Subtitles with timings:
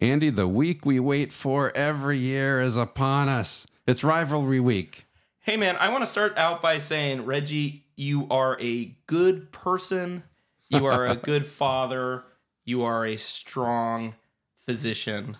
[0.00, 3.66] Andy, the week we wait for every year is upon us.
[3.84, 5.06] It's rivalry week.
[5.40, 10.22] Hey, man, I want to start out by saying, Reggie, you are a good person.
[10.68, 12.22] You are a good father.
[12.64, 14.14] You are a strong
[14.66, 15.36] physician.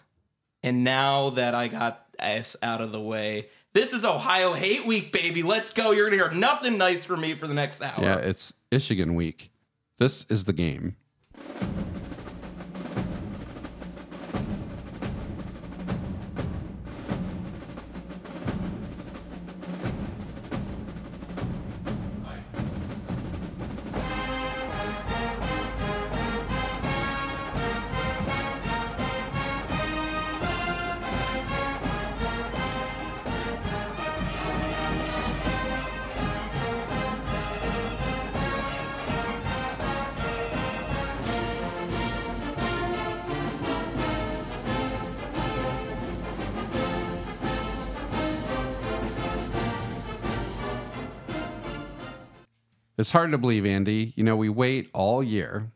[0.64, 5.12] And now that I got us out of the way, this is Ohio Hate Week,
[5.12, 5.44] baby.
[5.44, 5.92] Let's go.
[5.92, 8.02] You're going to hear nothing nice from me for the next hour.
[8.02, 9.52] Yeah, it's Michigan week.
[9.98, 10.96] This is the game.
[53.08, 54.12] It's hard to believe, Andy.
[54.16, 55.72] You know, we wait all year.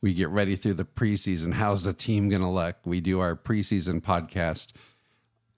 [0.00, 1.52] We get ready through the preseason.
[1.52, 2.76] How's the team going to look?
[2.86, 4.72] We do our preseason podcast,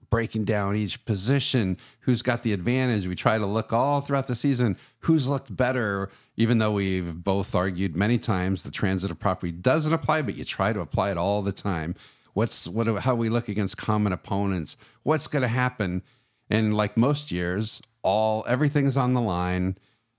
[0.09, 3.07] breaking down each position, who's got the advantage.
[3.07, 7.55] We try to look all throughout the season who's looked better, even though we've both
[7.55, 11.41] argued many times the transitive property doesn't apply, but you try to apply it all
[11.41, 11.95] the time.
[12.33, 12.85] What's what?
[12.99, 14.75] How we look against common opponents?
[15.03, 16.03] What's going to happen?
[16.49, 19.77] And like most years, all everything's on the line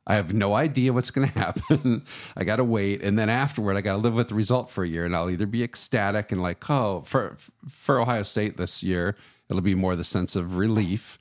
[0.08, 2.04] I have no idea what's going to happen.
[2.34, 4.82] I got to wait, and then afterward, I got to live with the result for
[4.82, 7.36] a year, and I'll either be ecstatic and like, oh, for
[7.68, 9.14] for Ohio State this year,
[9.48, 11.18] it'll be more the sense of relief,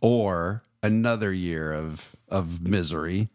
[0.00, 3.30] or another year of of misery.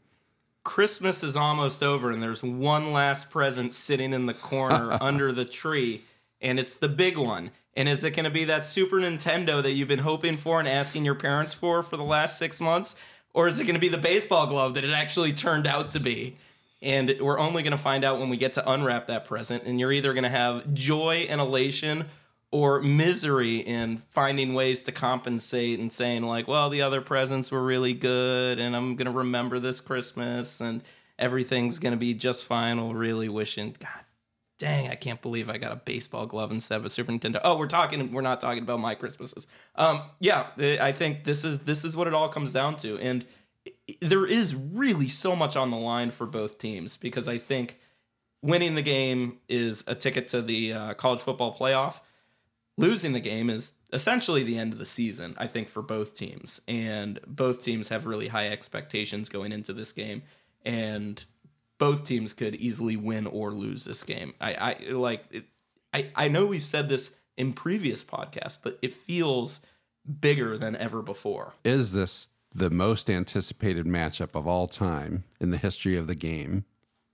[0.63, 5.45] Christmas is almost over, and there's one last present sitting in the corner under the
[5.45, 6.03] tree,
[6.39, 7.51] and it's the big one.
[7.77, 10.67] And is it going to be that Super Nintendo that you've been hoping for and
[10.67, 12.95] asking your parents for for the last six months?
[13.35, 15.99] Or is it going to be the baseball glove that it actually turned out to
[15.99, 16.37] be?
[16.81, 19.63] And we're only going to find out when we get to unwrap that present.
[19.63, 22.05] And you're either going to have joy and elation
[22.51, 27.63] or misery in finding ways to compensate and saying, like, well, the other presents were
[27.63, 30.81] really good and I'm going to remember this Christmas and
[31.19, 32.77] everything's going to be just fine.
[32.77, 34.04] We'll really wishing, God
[34.57, 37.39] dang, I can't believe I got a baseball glove instead of a Super Nintendo.
[37.43, 39.47] Oh, we're talking, we're not talking about my Christmases.
[39.75, 43.25] Um, yeah, I think this is this is what it all comes down to, and
[44.01, 47.79] there is really so much on the line for both teams because I think
[48.41, 51.99] winning the game is a ticket to the uh, college football playoff.
[52.77, 56.59] Losing the game is essentially the end of the season, I think, for both teams,
[56.67, 60.23] and both teams have really high expectations going into this game,
[60.65, 61.23] and
[61.77, 64.33] both teams could easily win or lose this game.
[64.39, 65.45] I, I like it,
[65.93, 69.61] I, I know we've said this in previous podcasts, but it feels
[70.19, 71.53] bigger than ever before.
[71.63, 76.65] Is this the most anticipated matchup of all time in the history of the game?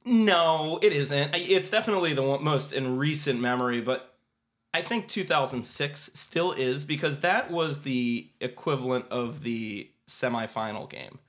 [0.05, 1.35] No, it isn't.
[1.35, 4.15] It's definitely the most in recent memory, but
[4.73, 11.19] I think 2006 still is because that was the equivalent of the semifinal game.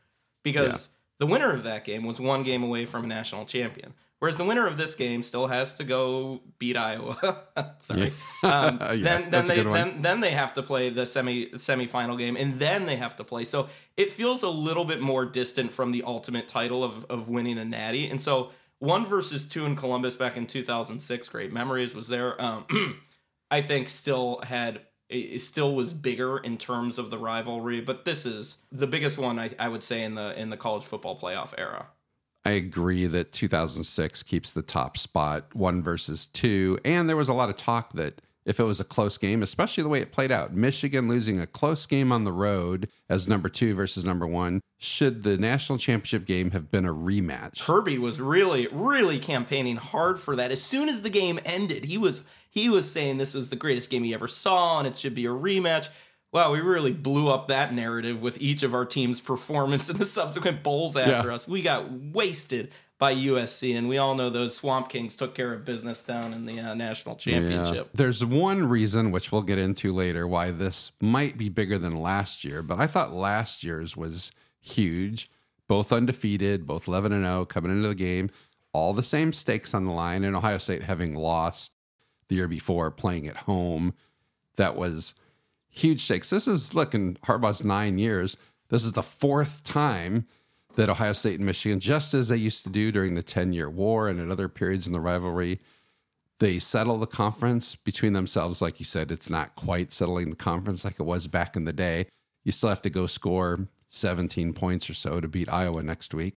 [0.43, 0.89] Because
[1.23, 3.95] the winner of that game was one game away from a national champion.
[4.19, 7.45] Whereas the winner of this game still has to go beat Iowa.
[7.79, 8.13] Sorry.
[8.43, 12.35] Um, yeah, then then they then, then they have to play the semi semifinal game,
[12.35, 13.45] and then they have to play.
[13.45, 17.57] So it feels a little bit more distant from the ultimate title of of winning
[17.57, 18.09] a natty.
[18.09, 18.51] And so
[18.81, 22.35] one versus two in Columbus back in 2006, great memories was there.
[22.43, 22.99] Um,
[23.53, 24.81] I think still had
[25.13, 29.39] it still was bigger in terms of the rivalry, but this is the biggest one
[29.39, 31.87] I, I would say in the in the college football playoff era.
[32.45, 37.35] I agree that 2006 keeps the top spot, one versus two, and there was a
[37.35, 40.33] lot of talk that if it was a close game, especially the way it played
[40.33, 44.61] out, Michigan losing a close game on the road as number two versus number one,
[44.79, 47.61] should the national championship game have been a rematch?
[47.61, 50.51] Kirby was really, really campaigning hard for that.
[50.51, 53.91] As soon as the game ended, he was he was saying this was the greatest
[53.91, 55.89] game he ever saw and it should be a rematch.
[56.33, 60.05] Wow, we really blew up that narrative with each of our team's performance in the
[60.05, 61.35] subsequent bowls after yeah.
[61.35, 61.49] us.
[61.49, 65.65] We got wasted by USC, and we all know those Swamp Kings took care of
[65.65, 67.87] business down in the uh, national championship.
[67.87, 67.93] Yeah.
[67.95, 72.45] There's one reason, which we'll get into later, why this might be bigger than last
[72.45, 74.31] year, but I thought last year's was
[74.61, 75.29] huge.
[75.69, 78.31] Both undefeated, both 11 and 0 coming into the game,
[78.73, 81.73] all the same stakes on the line, and Ohio State having lost
[82.33, 83.93] the year before playing at home.
[84.57, 85.15] That was
[85.69, 86.31] huge stakes.
[86.31, 88.37] This is looking Harbaugh's nine years.
[88.69, 90.27] This is the fourth time
[90.77, 93.69] that Ohio State and Michigan, just as they used to do during the 10 year
[93.69, 95.61] war and at other periods in the rivalry,
[96.39, 98.63] they settle the conference between themselves.
[98.63, 101.73] Like you said, it's not quite settling the conference like it was back in the
[101.73, 102.07] day.
[102.45, 106.35] You still have to go score 17 points or so to beat Iowa next week.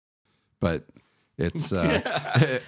[0.58, 0.86] But
[1.38, 2.00] it's uh,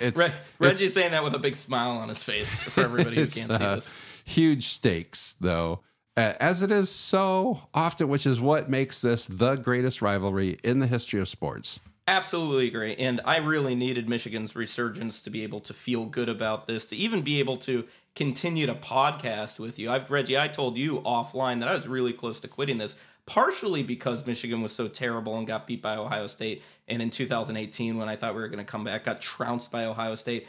[0.01, 3.27] it's, Reg, Reggie's saying that with a big smile on his face for everybody who
[3.27, 3.93] can't see uh, this.
[4.25, 5.81] huge stakes though.
[6.19, 10.87] As it is so often, which is what makes this the greatest rivalry in the
[10.87, 11.79] history of sports.
[12.09, 12.95] Absolutely agree.
[12.95, 16.97] And I really needed Michigan's resurgence to be able to feel good about this, to
[16.97, 17.85] even be able to
[18.15, 19.91] continue to podcast with you.
[19.91, 22.97] I've Reggie, I told you offline that I was really close to quitting this,
[23.27, 26.63] partially because Michigan was so terrible and got beat by Ohio State.
[26.89, 29.87] And in 2018, when I thought we were going to come back, got trounced by
[29.87, 30.47] Ohio State.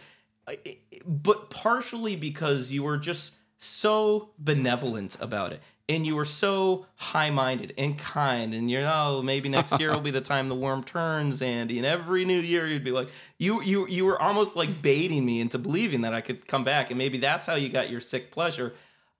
[1.05, 5.61] But partially because you were just so benevolent about it.
[5.89, 10.11] And you were so high-minded and kind and you're oh maybe next year will be
[10.11, 13.07] the time the worm turns andy and every new year you'd be like
[13.37, 16.91] you you you were almost like baiting me into believing that i could come back.
[16.91, 18.73] And maybe that's how you got your sick pleasure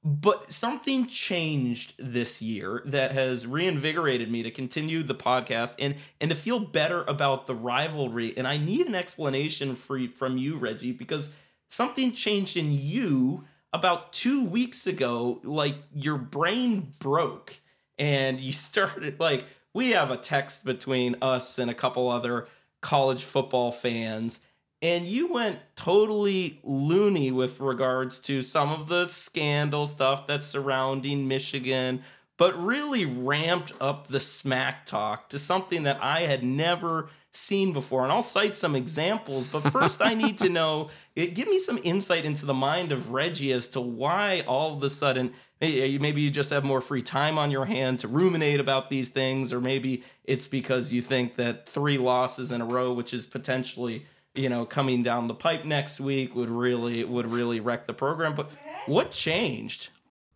[0.07, 6.30] but something changed this year that has reinvigorated me to continue the podcast and and
[6.30, 8.33] to feel better about the rivalry.
[8.38, 11.30] And i need an explanation for, from you reggie because
[11.69, 13.44] something changed in you
[13.74, 17.57] about two weeks ago, like your brain broke
[18.00, 19.44] and you started like
[19.74, 22.48] we have a text between us and a couple other
[22.81, 24.39] college football fans
[24.82, 31.28] and you went totally loony with regards to some of the scandal stuff that's surrounding
[31.28, 32.02] Michigan
[32.38, 38.04] but really ramped up the smack talk to something that I had never seen before.
[38.04, 41.80] And I'll cite some examples, but first I need to know eh, give me some
[41.84, 45.98] insight into the mind of Reggie as to why all of a sudden eh, eh,
[45.98, 49.10] maybe maybe you just have more free time on your hand to ruminate about these
[49.10, 53.26] things, or maybe it's because you think that three losses in a row, which is
[53.26, 54.06] potentially
[54.38, 58.36] you know coming down the pipe next week, would really would really wreck the program.
[58.36, 58.50] But
[58.86, 59.89] what changed?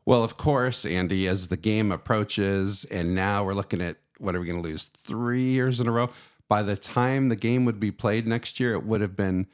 [0.06, 4.40] Well, of course, Andy, as the game approaches, and now we're looking at what are
[4.40, 6.10] we going to lose three years in a row?
[6.48, 9.48] By the time the game would be played next year, it would have been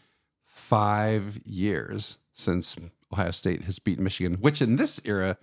[0.44, 2.76] five years since
[3.12, 5.38] Ohio State has beaten Michigan, which in this era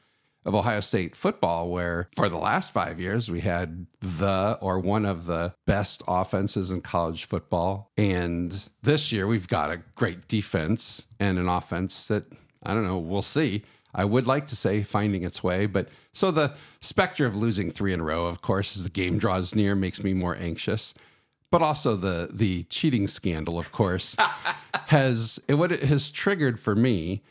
[0.44, 5.06] of Ohio State football, where for the last five years we had the or one
[5.06, 7.90] of the best offenses in college football.
[7.96, 12.24] And this year we've got a great defense and an offense that
[12.62, 13.64] I don't know, we'll see.
[13.94, 17.92] I would like to say finding its way, but so the specter of losing three
[17.92, 20.94] in a row, of course, as the game draws near, makes me more anxious.
[21.50, 24.16] But also the the cheating scandal, of course,
[24.86, 27.22] has it, what it has triggered for me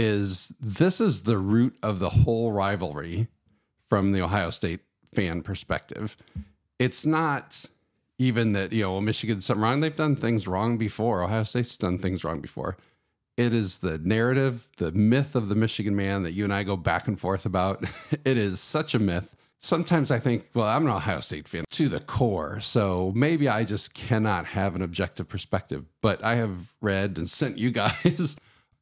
[0.00, 3.28] is this is the root of the whole rivalry
[3.86, 4.80] from the Ohio State
[5.12, 6.16] fan perspective.
[6.78, 7.66] It's not
[8.18, 9.80] even that, you know, well, Michigan's something wrong.
[9.80, 11.22] They've done things wrong before.
[11.22, 12.78] Ohio State's done things wrong before.
[13.36, 16.78] It is the narrative, the myth of the Michigan man that you and I go
[16.78, 17.84] back and forth about.
[18.24, 19.36] it is such a myth.
[19.58, 22.58] Sometimes I think, well, I'm an Ohio State fan to the core.
[22.60, 25.84] So maybe I just cannot have an objective perspective.
[26.00, 28.36] But I have read and sent you guys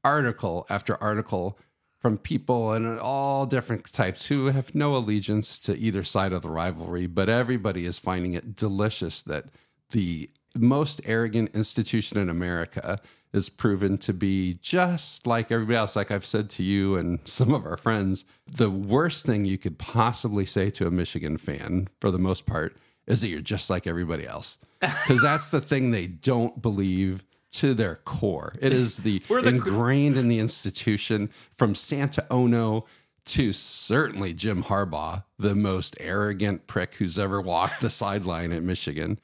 [0.08, 1.58] article after article
[2.00, 6.48] from people and all different types who have no allegiance to either side of the
[6.48, 9.44] rivalry, but everybody is finding it delicious that
[9.90, 12.98] the most arrogant institution in America
[13.34, 15.94] is proven to be just like everybody else.
[15.94, 19.78] Like I've said to you and some of our friends, the worst thing you could
[19.78, 23.86] possibly say to a Michigan fan, for the most part, is that you're just like
[23.86, 24.58] everybody else.
[24.80, 27.26] Because that's the thing they don't believe
[27.58, 28.54] to their core.
[28.60, 32.84] It is the, the- ingrained in the institution from Santa Ono
[33.26, 39.18] to certainly Jim Harbaugh, the most arrogant prick who's ever walked the sideline at Michigan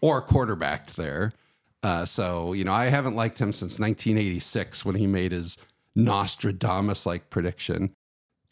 [0.00, 1.32] or quarterbacked there.
[1.82, 5.58] Uh, so, you know, I haven't liked him since 1986 when he made his
[5.94, 7.94] Nostradamus like prediction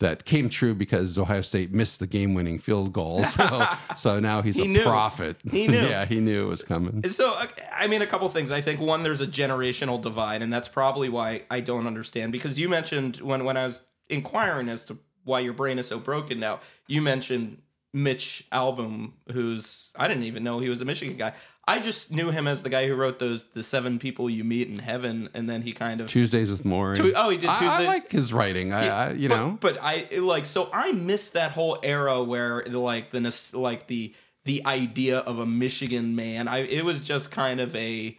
[0.02, 3.24] that came true because Ohio State missed the game winning field goal.
[3.32, 3.66] So,
[3.96, 4.82] so now he's He a knew.
[4.82, 5.36] prophet.
[5.50, 5.80] He knew.
[5.88, 7.08] yeah, he knew it was coming.
[7.08, 8.50] So, uh, I mean, a couple things.
[8.50, 12.32] I think one, there's a generational divide, and that's probably why I don't understand.
[12.32, 15.98] Because you mentioned when when I was inquiring as to why your brain is so
[15.98, 17.58] broken now, you mentioned
[17.94, 21.32] Mitch Albom, who's I didn't even know he was a Michigan guy.
[21.66, 24.68] I just knew him as the guy who wrote those the seven people you meet
[24.68, 26.96] in heaven, and then he kind of Tuesdays with Morrie.
[26.96, 28.72] Tu- oh, he did I- I, like his writing.
[28.72, 32.64] I, I you but, know, but I like so I missed that whole era where
[32.64, 33.20] like the
[33.54, 34.12] like the
[34.44, 36.48] the idea of a Michigan man.
[36.48, 38.18] I it was just kind of a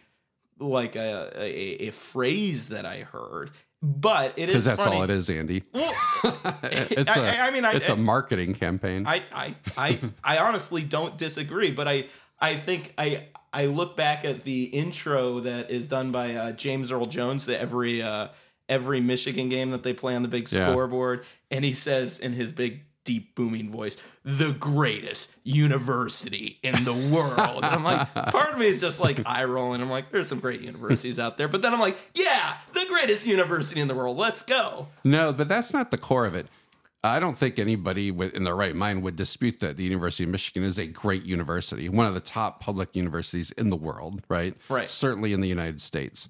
[0.58, 3.50] like a a, a phrase that I heard.
[3.82, 4.96] But it is because that's funny.
[4.96, 5.62] all it is, Andy.
[5.74, 5.94] Well,
[6.62, 9.06] it's a, I- I mean, I- it's a marketing campaign.
[9.06, 12.06] I, I I I honestly don't disagree, but I
[12.38, 16.90] I think I I look back at the intro that is done by uh, James
[16.92, 18.28] Earl Jones that every uh,
[18.68, 20.70] every Michigan game that they play on the big Yeah.
[20.70, 21.24] scoreboard.
[21.50, 27.64] And he says in his big, deep, booming voice, the greatest university in the world.
[27.64, 29.80] and I'm like, part of me is just like eye rolling.
[29.80, 31.46] I'm like, there's some great universities out there.
[31.48, 34.16] But then I'm like, yeah, the greatest university in the world.
[34.16, 34.88] Let's go.
[35.04, 36.46] No, but that's not the core of it.
[37.04, 40.64] I don't think anybody in their right mind would dispute that the University of Michigan
[40.64, 44.56] is a great university, one of the top public universities in the world, right?
[44.70, 44.88] Right.
[44.88, 46.28] Certainly in the United States.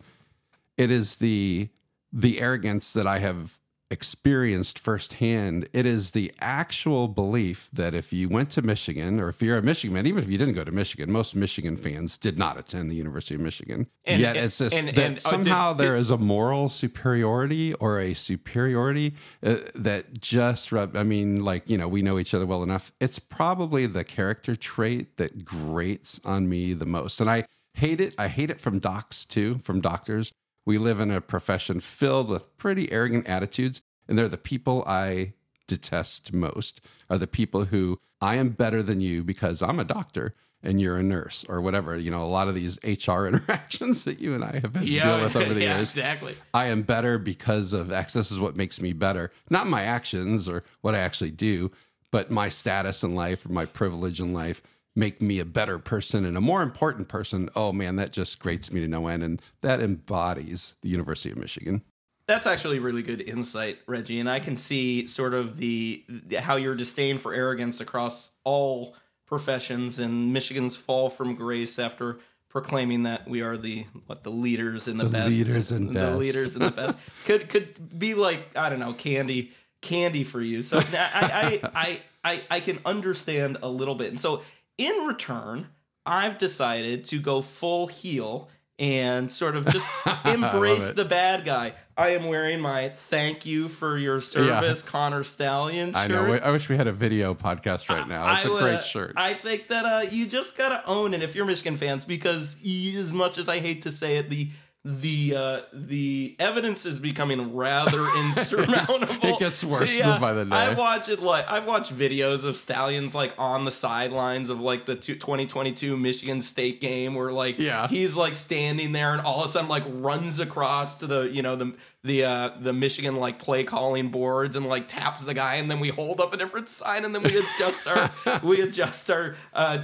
[0.77, 1.69] It is the
[2.13, 3.59] the arrogance that I have
[3.91, 5.69] experienced firsthand.
[5.73, 9.63] It is the actual belief that if you went to Michigan, or if you're a
[9.63, 12.91] Michigan man, even if you didn't go to Michigan, most Michigan fans did not attend
[12.91, 13.87] the University of Michigan.
[14.05, 17.75] And- Yet and- it's just and- that uh, somehow did- there is a moral superiority
[17.75, 20.97] or a superiority uh, that just rub.
[20.97, 22.93] I mean, like you know, we know each other well enough.
[23.01, 28.15] It's probably the character trait that grates on me the most, and I hate it.
[28.19, 30.33] I hate it from docs too, from doctors.
[30.67, 35.35] We live in a profession filled with pretty arrogant attitudes, and they're the people I
[35.67, 36.81] detest most.
[37.11, 40.97] Are the people who I am better than you because I'm a doctor and you're
[40.97, 41.97] a nurse or whatever.
[41.97, 45.01] You know, a lot of these HR interactions that you and I have had to
[45.01, 45.91] deal with over the yeah, years.
[45.91, 46.37] exactly.
[46.55, 48.15] I am better because of X.
[48.15, 49.31] This is what makes me better.
[49.51, 51.71] Not my actions or what I actually do,
[52.11, 54.63] but my status in life or my privilege in life
[54.97, 57.49] make me a better person and a more important person.
[57.57, 59.23] Oh man, that just grates me to no end.
[59.23, 61.83] And that embodies the University of Michigan.
[62.27, 66.05] That's actually really good insight, Reggie, and I can see sort of the
[66.39, 68.97] how your disdain for arrogance across all
[69.27, 74.87] professions and Michigan's fall from grace after proclaiming that we are the what the leaders
[74.89, 76.19] in the, The best leaders and the best.
[76.19, 80.63] leaders in the best could could be like I don't know candy candy for you.
[80.63, 84.43] So I I, I I I can understand a little bit, and so
[84.79, 85.69] in return,
[86.07, 89.91] I've decided to go full heel and sort of just
[90.25, 91.75] embrace the bad guy.
[91.97, 95.97] I am wearing my thank you for your service, Connor Stallion shirt.
[95.97, 96.33] I know.
[96.33, 98.35] I wish we had a video podcast right now.
[98.35, 99.13] It's a great shirt.
[99.17, 103.15] I think that uh, you just gotta own it if you're Michigan fans, because as
[103.15, 104.51] much as I hate to say it, the
[104.87, 109.17] the uh, the evidence is becoming rather insurmountable.
[109.23, 110.55] it gets worse by the day.
[110.55, 114.85] I watch it like I've watched videos of Stalions like on the sidelines of like
[114.85, 117.89] the two- 2022 Michigan State game where like Yeah.
[117.89, 121.41] he's like standing there and all of a sudden like runs across to the you
[121.41, 121.73] know the
[122.03, 125.81] the uh the Michigan like play calling boards and like taps the guy and then
[125.81, 128.11] we hold up a different sign and then we adjust our
[128.43, 129.79] we adjust our uh,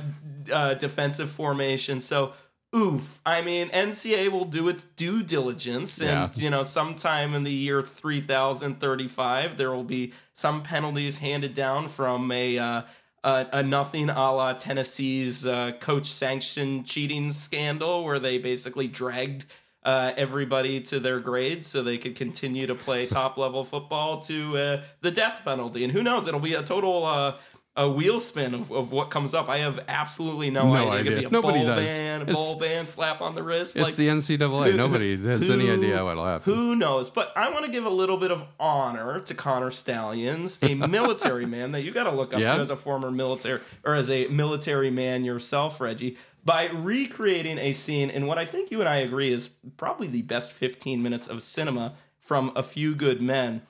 [0.52, 2.34] uh defensive formation so
[2.74, 6.28] oof i mean ncaa will do its due diligence and Yeah.
[6.34, 12.30] you know sometime in the year 3035 there will be some penalties handed down from
[12.30, 12.82] a uh
[13.22, 19.44] a, a nothing a la Tennessee's uh, coach sanctioned cheating scandal, where they basically dragged
[19.84, 24.56] uh, everybody to their grades so they could continue to play top level football to
[24.56, 25.84] uh, the death penalty.
[25.84, 26.28] And who knows?
[26.28, 27.34] It'll be a total uh,
[27.76, 29.48] a wheel spin of, of what comes up.
[29.48, 30.82] I have absolutely no, No idea.
[30.82, 31.20] It could idea.
[31.20, 31.88] be a Nobody does.
[31.88, 33.76] ban, a ball ban, slap on the wrist.
[33.76, 34.74] it's like, the NCAA.
[34.74, 36.52] Nobody has any idea what'll happen.
[36.52, 37.10] who knows?
[37.10, 41.46] But I want to give a little bit of honor to Connor Stalions, a military
[41.46, 44.26] man that you got to look up to as a former military or as a
[44.26, 48.96] military man yourself, Reggie, by recreating a scene in what I think you and I
[48.98, 53.62] agree is probably the best 15 minutes of cinema from A Few Good Men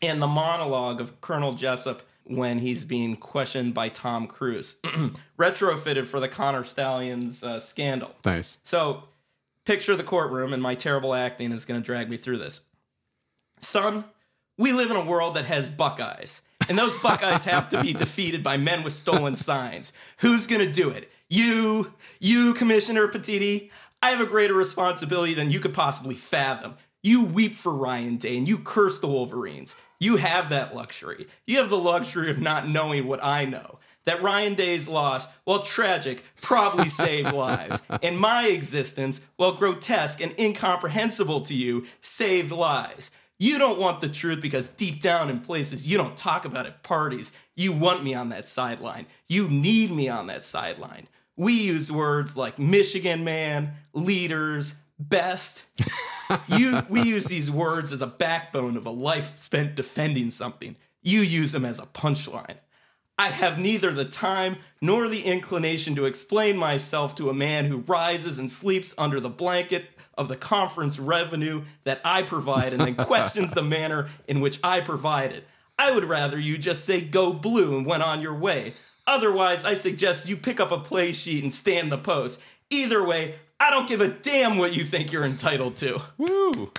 [0.00, 4.76] and the monologue of Colonel Jessup when he's being questioned by Tom Cruise,
[5.38, 8.14] retrofitted for the Connor Stalions uh, scandal.
[8.24, 8.58] Nice.
[8.62, 9.04] So,
[9.64, 12.60] picture the courtroom, and my terrible acting is going to drag me through this.
[13.60, 14.04] Son,
[14.56, 18.42] we live in a world that has Buckeyes, and those Buckeyes have to be defeated
[18.42, 19.92] by men with stolen signs.
[20.18, 21.10] Who's going to do it?
[21.28, 23.70] You, you, Commissioner Petitti.
[24.02, 26.76] I have a greater responsibility than you could possibly fathom.
[27.02, 29.74] You weep for Ryan Day and you curse the Wolverines.
[30.00, 31.26] You have that luxury.
[31.46, 33.78] You have the luxury of not knowing what I know.
[34.04, 37.82] That Ryan Day's loss, while tragic, probably saved lives.
[38.02, 43.10] And my existence, while grotesque and incomprehensible to you, saved lives.
[43.40, 46.82] You don't want the truth because deep down in places you don't talk about at
[46.82, 49.06] parties, you want me on that sideline.
[49.28, 51.06] You need me on that sideline.
[51.36, 55.64] We use words like Michigan man, leaders, best.
[56.48, 60.76] you we use these words as a backbone of a life spent defending something.
[61.02, 62.56] You use them as a punchline.
[63.18, 67.78] I have neither the time nor the inclination to explain myself to a man who
[67.78, 69.86] rises and sleeps under the blanket
[70.16, 74.80] of the conference revenue that I provide and then questions the manner in which I
[74.80, 75.44] provide it.
[75.78, 78.74] I would rather you just say go blue and went on your way.
[79.06, 82.40] Otherwise, I suggest you pick up a play sheet and stand the post.
[82.70, 86.00] Either way, I don't give a damn what you think you're entitled to.
[86.16, 86.70] Woo!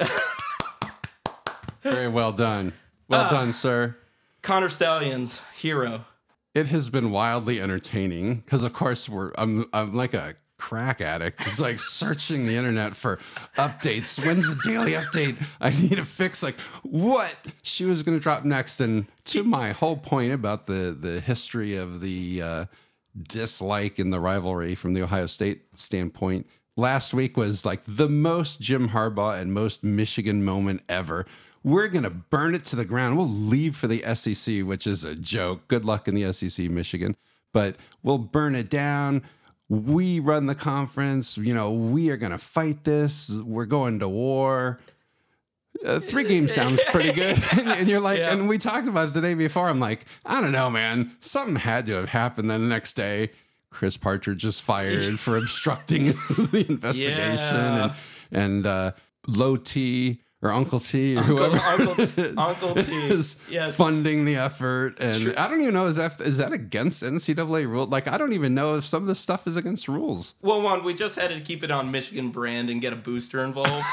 [1.82, 2.74] Very well done.
[3.08, 3.30] Well Ah.
[3.30, 3.96] done, sir.
[4.42, 6.06] Connor Stalions, hero.
[6.54, 11.42] It has been wildly entertaining because, of course, we're I'm I'm like a crack addict.
[11.42, 13.18] It's like searching the internet for
[13.58, 14.24] updates.
[14.26, 15.42] When's the daily update?
[15.62, 16.44] I need a fix.
[16.44, 18.82] Like what she was going to drop next.
[18.82, 22.66] And to my whole point about the the history of the uh,
[23.22, 26.46] dislike and the rivalry from the Ohio State standpoint.
[26.80, 31.26] Last week was like the most Jim Harbaugh and most Michigan moment ever.
[31.62, 33.18] We're going to burn it to the ground.
[33.18, 35.68] We'll leave for the SEC, which is a joke.
[35.68, 37.18] Good luck in the SEC, Michigan.
[37.52, 39.24] But we'll burn it down.
[39.68, 41.38] We run the conference.
[41.38, 43.30] You know, we are going to fight this.
[43.30, 44.80] We're going to war.
[45.86, 47.44] Uh, three games sounds pretty good.
[47.60, 48.32] and you're like, Yeah.
[48.32, 49.68] and we talked about it the day before.
[49.68, 51.12] I'm like, I don't know, man.
[51.20, 52.50] Something had to have happened.
[52.50, 53.32] Then the next day,
[53.72, 56.06] Chris Partridge is fired for obstructing
[56.52, 57.94] the investigation, Yeah.
[58.32, 58.92] and and uh,
[59.28, 62.92] Low T or Uncle T or Uncle, whoever Uncle, Uncle T.
[62.94, 63.76] is Yes.
[63.76, 64.96] funding the effort.
[65.02, 67.86] And I don't even know is that is that against NCAA rule?
[67.88, 70.36] Like, I don't even know if some of this stuff is against rules.
[70.42, 73.44] Well, one, we just had to keep it on Michigan brand and get a booster
[73.44, 73.86] involved.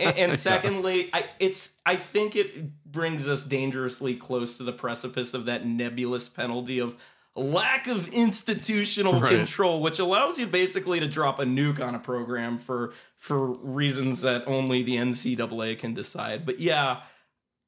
[0.00, 5.32] and, and secondly, I it's I think it brings us dangerously close to the precipice
[5.34, 6.96] of that nebulous penalty of
[7.36, 9.36] lack of institutional Right.
[9.36, 14.20] control, which allows you basically to drop a nuke on a program for for reasons
[14.22, 16.44] that only the NCAA can decide.
[16.46, 17.02] But yeah,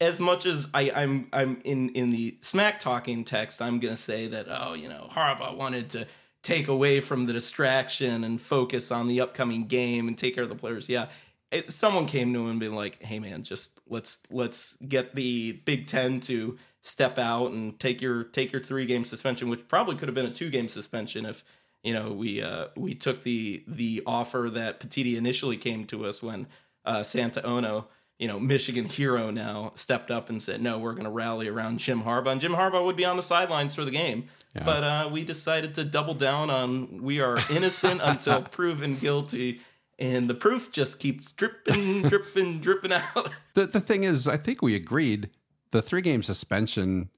[0.01, 4.29] as much as I, I'm I'm in in the smack talking text, I'm gonna say
[4.29, 6.07] that oh, you know, Harbaugh wanted to
[6.43, 10.49] take away from the distraction and focus on the upcoming game and take care of
[10.49, 10.89] the players.
[10.89, 11.09] Yeah.
[11.51, 15.53] It, someone came to him and been like, "Hey man, just let's let's get the
[15.65, 19.97] Big Ten to step out and take your take your three game suspension, which probably
[19.97, 21.45] could have been a two game suspension if
[21.83, 26.23] you know we uh, we took the the offer that Petitti initially came to us
[26.23, 26.47] when
[26.85, 27.89] uh, Santa Ono,
[28.19, 31.79] you know, Michigan hero now stepped up and said, "No, we're going to rally around
[31.79, 34.29] Jim Harbaugh." And Jim Harbaugh would be on the sidelines for the game,
[34.65, 39.61] but uh, we decided to double down on we are innocent until proven guilty,
[39.99, 43.31] and the proof just keeps dripping, dripping, dripping out.
[43.55, 45.31] The the thing is, I think we agreed
[45.77, 47.11] the three game suspension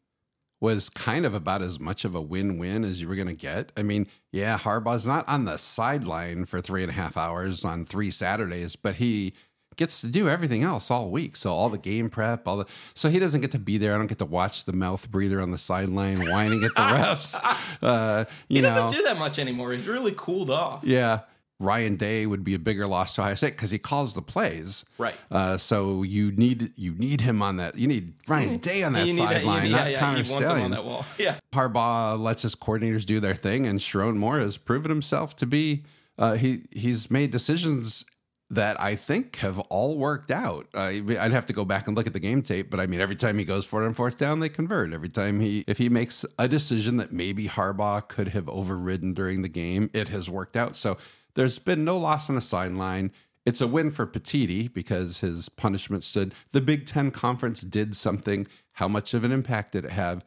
[0.61, 3.35] was kind of about as much of a win win as you were going to
[3.35, 3.71] get.
[3.77, 7.85] I mean, yeah, Harbaugh's not on the sideline for three and a half hours on
[7.85, 9.35] three Saturdays, but he
[9.77, 11.37] gets to do everything else all week.
[11.37, 13.95] So all the game prep, all the so he doesn't get to be there.
[13.95, 17.39] I don't get to watch the mouth breather on the sideline whining at the refs.
[17.81, 19.73] Uh, you He doesn't do that much anymore.
[19.73, 20.83] He's really cooled off.
[20.83, 21.21] yeah.
[21.61, 24.85] Ryan Day would be a bigger loss to Ohio State because he calls the plays.
[24.97, 25.15] Right.
[25.31, 27.77] Uh, so you need you need him on that.
[27.77, 30.31] You need Ryan Day on that You need that- you sideline, not yeah, Connor you
[30.33, 31.07] want him on Stalions.
[31.19, 31.39] Yeah.
[31.53, 35.85] Harbaugh lets his coordinators do their thing, and Sherrone Moore has proven himself to be.
[36.17, 38.05] Uh, he he's made decisions
[38.51, 40.69] that I think have all worked out.
[40.73, 40.91] Uh,
[41.21, 43.15] I'd have to go back and look at the game tape, but I mean, every
[43.15, 44.95] time he goes for it on fourth down, they convert.
[44.95, 49.43] Every time he, if he makes a decision that maybe Harbaugh could have overridden during
[49.43, 50.77] the game, it has worked out.
[50.77, 50.97] So
[51.39, 53.13] there's been no loss on the sideline.
[53.47, 56.35] It's a win for Petitti because his punishment stood.
[56.51, 58.49] The Big Ten Conference did something.
[58.73, 60.25] How much of an impact did it have?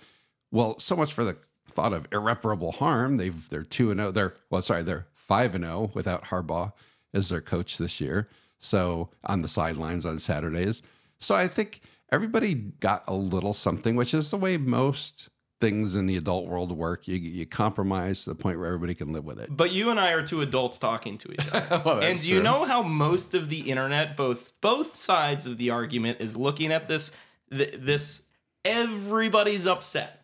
[0.51, 1.35] Well, so much for the
[1.69, 3.17] thought of irreparable harm.
[3.17, 4.11] They've they're two and zero.
[4.11, 6.71] They're well, sorry, they're five and zero without Harbaugh
[7.13, 8.29] as their coach this year.
[8.59, 10.81] So on the sidelines on Saturdays.
[11.17, 15.27] So I think everybody got a little something, which is the way most
[15.61, 17.07] things in the adult world work.
[17.07, 19.55] You you compromise to the point where everybody can live with it.
[19.55, 21.81] But you and I are two adults talking to each other.
[21.85, 22.43] Well, and do you true.
[22.43, 26.89] know how most of the internet, both both sides of the argument, is looking at
[26.89, 27.11] this
[27.49, 28.23] th- this
[28.65, 30.17] everybody's upset.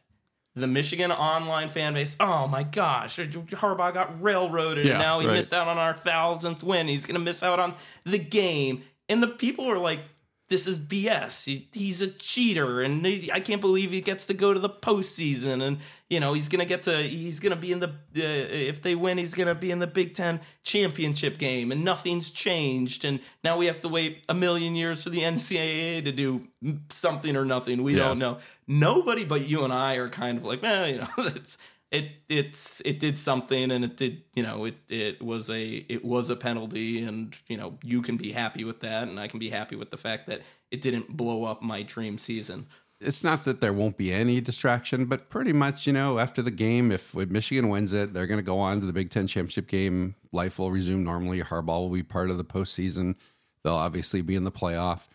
[0.56, 5.28] The Michigan online fan base, oh my gosh, Harbaugh got railroaded Yeah, and now he
[5.28, 5.34] right.
[5.34, 6.88] missed out on our thousandth win.
[6.88, 8.84] He's gonna miss out on the game.
[9.08, 10.00] And the people are like,
[10.50, 11.46] this is BS.
[11.46, 14.70] He, he's a cheater, and he- I can't believe he gets to go to the
[14.70, 15.62] postseason.
[15.62, 15.80] And
[16.10, 19.18] you know he's gonna get to he's gonna be in the uh, if they win,
[19.18, 23.04] he's gonna be in the Big Ten championship game, and nothing's changed.
[23.06, 26.48] And now we have to wait a million years for the NCAA to do
[26.90, 27.84] something or nothing.
[27.84, 28.08] We Yeah.
[28.08, 28.38] don't know.
[28.68, 31.58] Nobody but you and I are kind of like, man, you know, it's
[31.92, 36.04] it it's it did something and it did you know it it was a it
[36.04, 39.40] was a penalty and you know you can be happy with that and I can
[39.40, 42.68] be happy with the fact that it didn't blow up my dream season.
[43.00, 46.52] it's not that there won't be any distraction, but pretty much, you know, after the
[46.52, 49.28] game, if, if Michigan wins it, they're going to go on to the Big Ten
[49.28, 50.16] championship game.
[50.32, 51.42] Life will resume normally.
[51.42, 53.16] Harbaugh will be part of the postseason.
[53.64, 55.08] They'll obviously be in the playoff.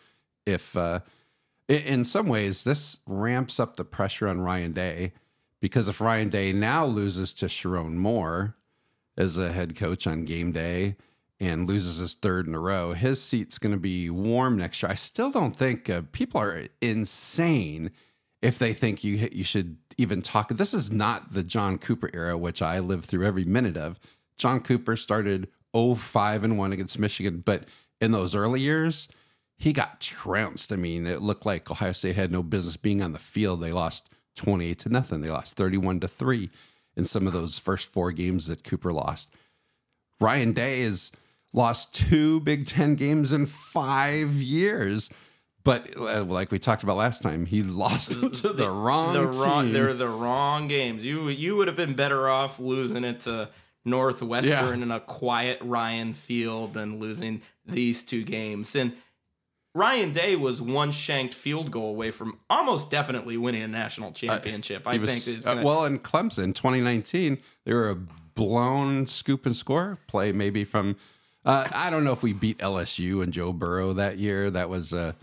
[0.47, 1.01] If, uh,
[1.69, 5.13] in some ways, this ramps up the pressure on Ryan Day
[5.63, 8.57] because if Ryan Day now loses to Sherrone Moore
[9.17, 10.97] as a head coach on game day,
[11.39, 14.91] and loses his third in a row, his seat's going to be warm next year.
[14.91, 17.91] I still don't think uh, people are insane
[18.41, 20.49] if they think you you should even talk.
[20.51, 23.99] This is not the John Cooper era, which I lived through every minute of.
[24.37, 27.65] John Cooper started 05 and 1 against Michigan, but
[28.01, 29.09] in those early years,
[29.57, 30.73] he got trounced.
[30.73, 33.61] I mean, it looked like Ohio State had no business being on the field.
[33.61, 35.21] They lost 28 to nothing.
[35.21, 36.51] They lost 31 to 3
[36.97, 39.33] in some of those first four games that Cooper lost.
[40.21, 41.11] Ryan Day has
[41.53, 45.11] lost two Big Ten games in five years.
[45.65, 49.27] But uh, like we talked about last time, he lost them to the wrong the
[49.29, 49.73] wrong, team.
[49.73, 51.05] They're the wrong games.
[51.05, 53.49] You you would have been better off losing it to
[53.85, 54.83] Northwestern Yeah.
[54.85, 58.75] in a quiet Ryan Field than losing these two games.
[58.75, 58.93] And
[59.75, 64.87] Ryan Day was one shanked field goal away from almost definitely winning a national championship.
[64.87, 67.97] I was- think is uh, gonna, well in Clemson 2019 they were a
[68.35, 70.97] blown scoop and score play maybe from
[71.45, 74.93] uh, I don't know if we beat LSU and Joe Burrow that year that was
[74.93, 75.17] a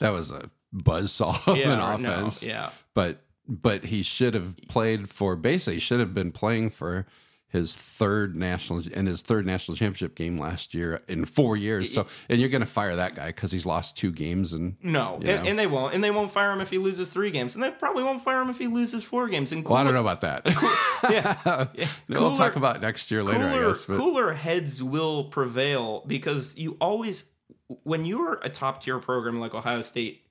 [0.00, 2.70] that was a buzzsaw of yeah, an no, offense yeah.
[2.94, 7.06] but but he should have played for basically he should have been playing for
[7.56, 12.06] his third national in his third national championship game last year in four years so
[12.28, 15.48] and you're going to fire that guy because he's lost two games and No, and,
[15.48, 17.70] and they won't, and they won't fire him if he loses three games, and they
[17.70, 19.50] probably won't fire him if he loses four games.
[19.52, 20.42] And well I don't know about that
[21.10, 21.88] Yeah, yeah.
[22.08, 26.76] we'll talk about next year later cooler, I guess cooler heads will prevail because you
[26.80, 27.24] always,
[27.82, 30.22] when you're a top tier program like Ohio State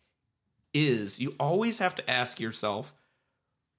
[0.73, 2.93] is, you always have to ask yourself,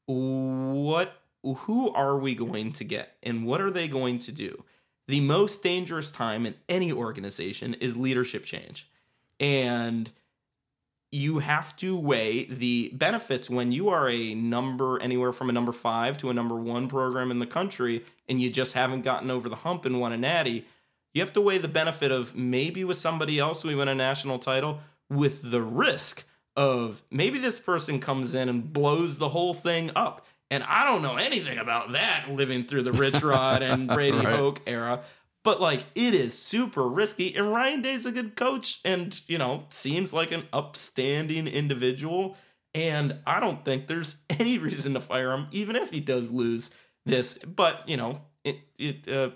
[0.07, 1.13] what,
[1.55, 4.65] who are we going to get, and what are they going to do?
[5.09, 8.89] The most dangerous time in any organization is leadership change,
[9.39, 10.11] and
[11.13, 15.73] you have to weigh the benefits when you are a number anywhere from a number
[15.73, 19.49] five to a number one program in the country and you just haven't gotten over
[19.49, 20.67] the hump and won a natty.
[21.15, 24.39] You have to weigh the benefit of maybe with somebody else we win a national
[24.39, 26.25] title with the risk
[26.57, 30.27] of maybe this person comes in and blows the whole thing up.
[30.51, 34.27] And I don't know anything about that living through the Rich Rod and Brady Right.
[34.27, 35.03] Hoke era.
[35.43, 37.35] But like it is super risky.
[37.35, 42.37] And Ryan Day's a good coach and, you know, seems like an upstanding individual.
[42.75, 46.71] And I don't think there's any reason to fire him, even if he does lose
[47.05, 47.39] this.
[47.39, 49.31] But, you know, it it uh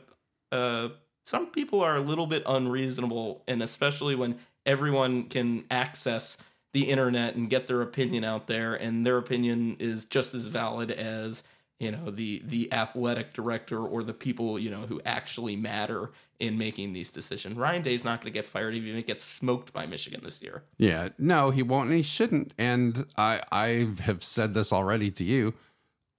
[0.52, 0.88] uh
[1.26, 6.36] some people are a little bit unreasonable, and especially when everyone can access
[6.72, 10.90] the internet and get their opinion out there, and their opinion is just as valid
[10.90, 11.42] as
[11.78, 16.56] you know the the athletic director or the people you know who actually matter in
[16.56, 17.56] making these decisions.
[17.56, 20.40] Ryan Day's not going to get fired even if he gets smoked by Michigan this
[20.42, 20.62] year.
[20.78, 22.54] Yeah, no, he won't, and he shouldn't.
[22.58, 25.54] And I, I have said this already to you.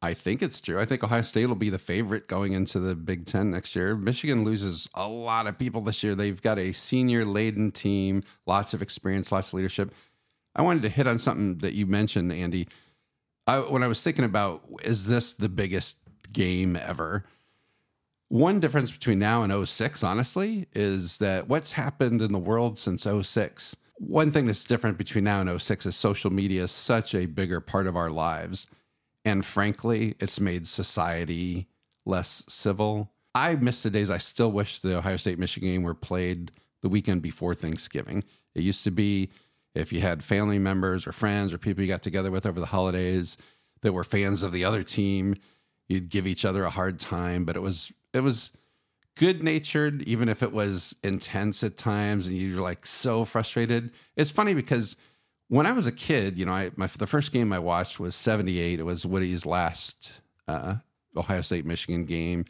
[0.03, 0.79] I think it's true.
[0.79, 3.95] I think Ohio State will be the favorite going into the Big Ten next year.
[3.95, 6.15] Michigan loses a lot of people this year.
[6.15, 9.93] They've got a senior laden team, lots of experience, lots of leadership.
[10.55, 12.67] I wanted to hit on something that you mentioned, Andy.
[13.47, 15.97] I, when I was thinking about, is this the biggest
[16.31, 17.25] game ever?
[18.27, 23.05] One difference between now and 06, honestly, is that what's happened in the world since
[23.05, 23.75] 06.
[23.97, 27.59] One thing that's different between now and 06 is social media is such a bigger
[27.59, 28.67] part of our lives.
[29.25, 31.67] And frankly, it's made society
[32.05, 33.11] less civil.
[33.35, 36.89] I miss the days I still wish the Ohio State Michigan game were played the
[36.89, 38.23] weekend before Thanksgiving.
[38.55, 39.29] It used to be
[39.73, 42.65] if you had family members or friends or people you got together with over the
[42.65, 43.37] holidays
[43.81, 45.35] that were fans of the other team,
[45.87, 48.51] you'd give each other a hard time, but it was it was
[49.15, 53.91] good natured, even if it was intense at times, and you're like so frustrated.
[54.15, 54.95] It's funny because
[55.47, 58.15] when I was a kid, you know, I my the first game I watched was
[58.15, 58.79] '78.
[58.79, 60.13] It was Woody's last
[60.47, 60.75] uh,
[61.15, 62.45] Ohio State Michigan game.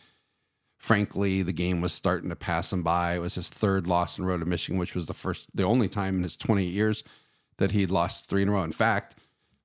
[0.81, 3.13] Frankly, the game was starting to pass him by.
[3.13, 5.61] It was his third loss in a row to Michigan, which was the first, the
[5.61, 7.03] only time in his 28 years
[7.57, 8.63] that he'd lost three in a row.
[8.63, 9.15] In fact,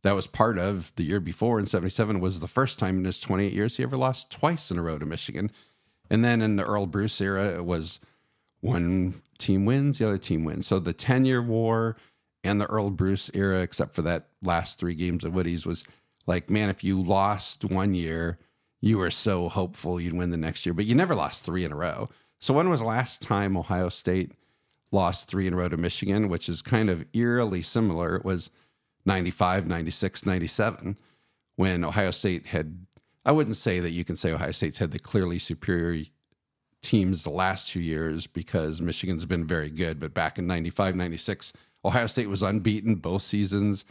[0.03, 3.19] that was part of the year before in 77 was the first time in his
[3.19, 5.51] 28 years he ever lost twice in a row to Michigan.
[6.11, 7.99] And then in the Earle Bruce era, it was
[8.61, 10.67] one team wins, the other team wins.
[10.67, 11.97] So the 10 year war
[12.45, 15.87] and the Earle Bruce era, except for that last three games of Woody's, was
[16.27, 18.37] like, man, if you lost one year,
[18.81, 21.73] you were so hopeful you'd win the next year, but you never lost three in
[21.73, 22.09] a row.
[22.39, 24.33] So when was last time Ohio State
[24.93, 28.17] lost three in a row to Michigan, which is kind of eerily similar?
[28.17, 28.51] It was
[29.07, 30.99] 95, 96, 97,
[31.57, 32.87] when Ohio State had,
[33.25, 36.05] I wouldn't say that you can say Ohio State's had the clearly superior
[36.83, 39.99] teams the last two years because Michigan's been very good.
[39.99, 41.53] But back in 95, 96,
[41.85, 43.85] Ohio State was unbeaten both seasons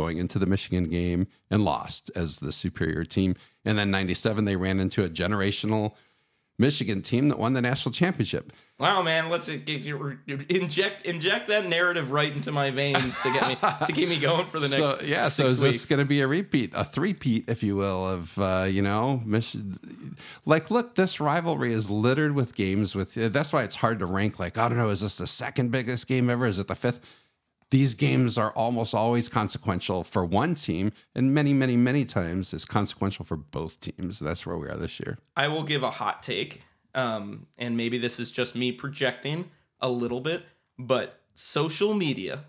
[0.00, 3.34] going into the Michigan game and lost as the superior team.
[3.66, 5.92] And then 97, they ran into a generational
[6.58, 8.52] Michigan team that won the national championship.
[8.78, 13.92] Wow, man, let's inject inject that narrative right into my veins to get me to
[13.92, 15.00] keep me going for the next.
[15.00, 15.76] So yeah, so is weeks.
[15.76, 19.20] this going to be a repeat, a three-peat, if you will, of uh, you know,
[19.24, 19.74] mission?
[20.46, 22.94] Like, look, this rivalry is littered with games.
[22.94, 24.38] With that's why it's hard to rank.
[24.38, 26.46] Like, I don't know, is this the second biggest game ever?
[26.46, 27.00] Is it the fifth?
[27.70, 32.64] These games are almost always consequential for one team, and many, many, many times is
[32.64, 34.18] consequential for both teams.
[34.18, 35.18] That's where we are this year.
[35.36, 36.62] I will give a hot take,
[36.96, 40.42] um, and maybe this is just me projecting a little bit,
[40.78, 42.44] but social media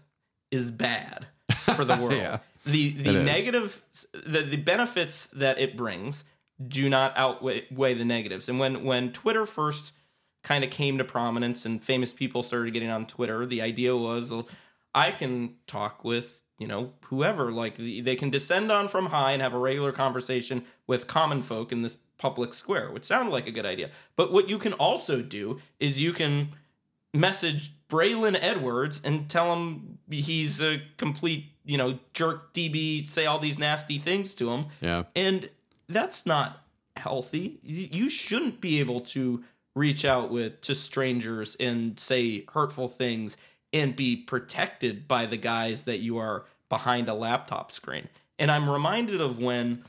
[0.50, 1.28] is bad
[1.76, 2.14] for the world.
[2.14, 3.82] Yeah, the the negative,
[4.14, 6.24] the the benefits that it brings
[6.68, 8.50] do not outweigh weigh the negatives.
[8.50, 9.94] And when when Twitter first
[10.44, 14.32] kind of came to prominence and famous people started getting on Twitter, the idea was
[14.32, 14.48] well,
[14.94, 19.42] I can talk with you know whoever like they can descend on from high and
[19.42, 23.52] have a regular conversation with common folk in this public square, which sounded like a
[23.52, 23.90] good idea.
[24.16, 26.50] But what you can also do is you can
[27.14, 33.40] message Braylon Edwards and tell him he's a complete, you know, jerk DB, say all
[33.40, 34.66] these nasty things to him.
[34.82, 35.50] Yeah, And
[35.90, 36.64] that's not
[36.96, 37.60] healthy.
[37.64, 39.44] You shouldn't be able to
[39.76, 43.38] reach out with to strangers and say hurtful things
[43.74, 48.08] and be protected by the guys that you are behind a laptop screen.
[48.40, 49.84] And I'm reminded of when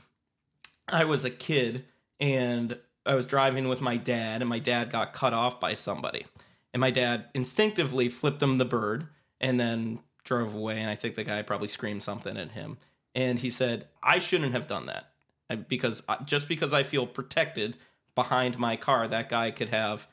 [0.87, 1.85] I was a kid
[2.19, 6.25] and I was driving with my dad and my dad got cut off by somebody.
[6.73, 9.07] And my dad instinctively flipped him the bird
[9.41, 12.77] and then drove away and I think the guy probably screamed something at him.
[13.15, 15.11] And he said, "I shouldn't have done that."
[15.49, 17.77] Uh, because uh, just because I feel protected
[18.15, 20.07] behind my car, that guy could have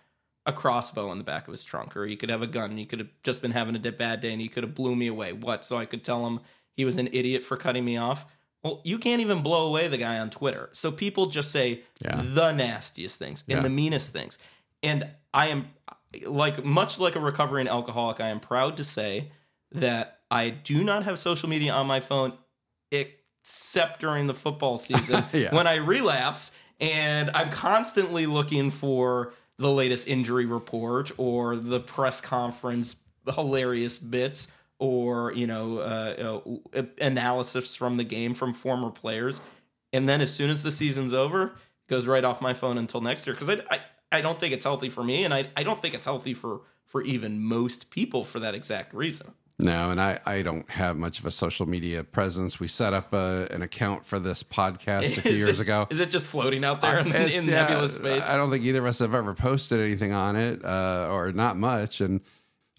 [0.47, 2.77] a crossbow in the back of his trunk, or he could have a gun.
[2.77, 5.07] He could have just been having a bad day, and he could have blew me
[5.07, 5.33] away.
[5.33, 5.65] What?
[5.65, 6.41] So I could tell him
[6.77, 8.25] he was an idiot for cutting me off.
[8.63, 10.69] Well, you can't even blow away the guy on Twitter.
[10.73, 12.21] So people just say Yeah.
[12.25, 13.63] the nastiest things and Yeah.
[13.63, 14.39] the meanest things.
[14.83, 15.69] And I am
[16.25, 18.21] like much like a recovering alcoholic.
[18.21, 19.31] I am proud to say
[19.73, 22.33] that I do not have social media on my phone
[22.91, 25.55] except during the football season Yeah.
[25.55, 32.21] when I relapse and I'm constantly looking for the latest injury report or the press
[32.21, 32.97] conference
[33.35, 36.41] hilarious bits or you know uh,
[36.75, 39.41] uh, analysis from the game from former players.
[39.93, 41.53] And then as soon as the season's over it
[41.89, 43.35] goes right off my phone until next year.
[43.35, 45.95] Because I, I I don't think it's healthy for me and I, I don't think
[45.95, 50.43] it's healthy for for even most people for that exact reason No, and I, I
[50.43, 52.59] don't have much of a social media presence.
[52.59, 55.87] We set up a, an account for this podcast a few years it- ago.
[55.91, 58.81] is it just floating out there in, in yeah, nebulous space I don't think either
[58.81, 62.01] of us have ever posted anything on it, uh, or not much.
[62.01, 62.21] And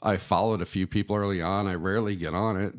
[0.02, 1.67] I followed a few people early on.
[1.67, 2.74] I rarely get on it.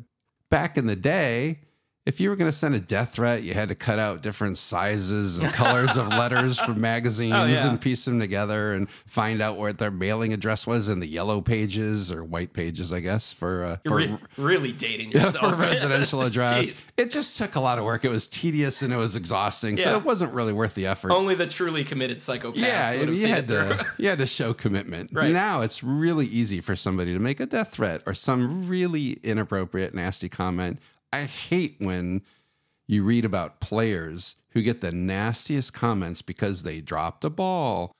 [0.49, 1.59] Back in the day,
[2.05, 4.57] if you were going to send a death threat, you had to cut out different
[4.57, 7.69] sizes and colors of letters from magazines Oh, yeah.
[7.69, 11.39] and piece them together and find out what their mailing address was in the yellow
[11.39, 15.61] pages or white pages, I guess, for uh, for Re- really dating yeah, yourself for
[15.61, 16.87] residential address.
[16.97, 18.03] It just took a lot of work.
[18.03, 21.11] It was tedious and it was exhausting, so it wasn't really worth the effort.
[21.11, 24.53] Only the truly committed psychopaths yeah, would have you had to you had to show
[24.53, 25.11] commitment.
[25.13, 25.31] Right.
[25.31, 29.93] Now it's really easy for somebody to make a death threat or some really inappropriate,
[29.93, 30.79] nasty comment.
[31.13, 32.23] I hate when
[32.87, 37.91] you read about players who get the nastiest comments because they dropped a ball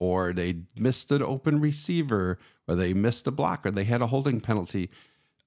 [0.00, 4.06] or they missed an open receiver or they missed a block or they had a
[4.06, 4.88] holding penalty.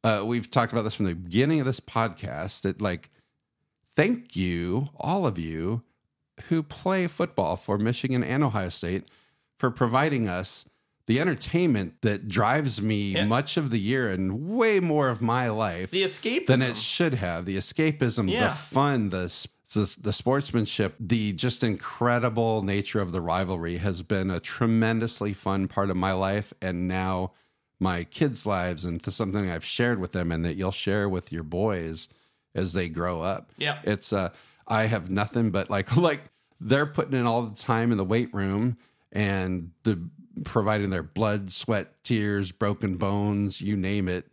[0.03, 2.61] Uh, we've talked about this from the beginning of this podcast.
[2.61, 3.09] That like,
[3.95, 5.81] thank you, all of you
[6.49, 9.09] who play football for Michigan and Ohio State
[9.57, 10.63] for providing us
[11.07, 13.25] the entertainment that drives me Yeah.
[13.25, 16.47] much of the year and way more of my life the escapism.
[16.47, 17.45] than it should have.
[17.45, 18.47] The escapism, Yeah.
[18.47, 24.31] the fun, the, the the sportsmanship, the just incredible nature of the rivalry has been
[24.31, 27.31] a tremendously fun part of my life, and now
[27.79, 31.31] my kids' lives, and to something I've shared with them, and that you'll share with
[31.31, 32.07] your boys
[32.55, 33.51] as they grow up.
[33.57, 33.79] Yeah.
[33.83, 34.29] it's uh,
[34.67, 36.23] I have nothing but like like
[36.61, 38.77] they're putting in all the time in the weight room
[39.11, 39.99] and the
[40.43, 44.25] providing their blood, sweat, tears, broken bones, you name it,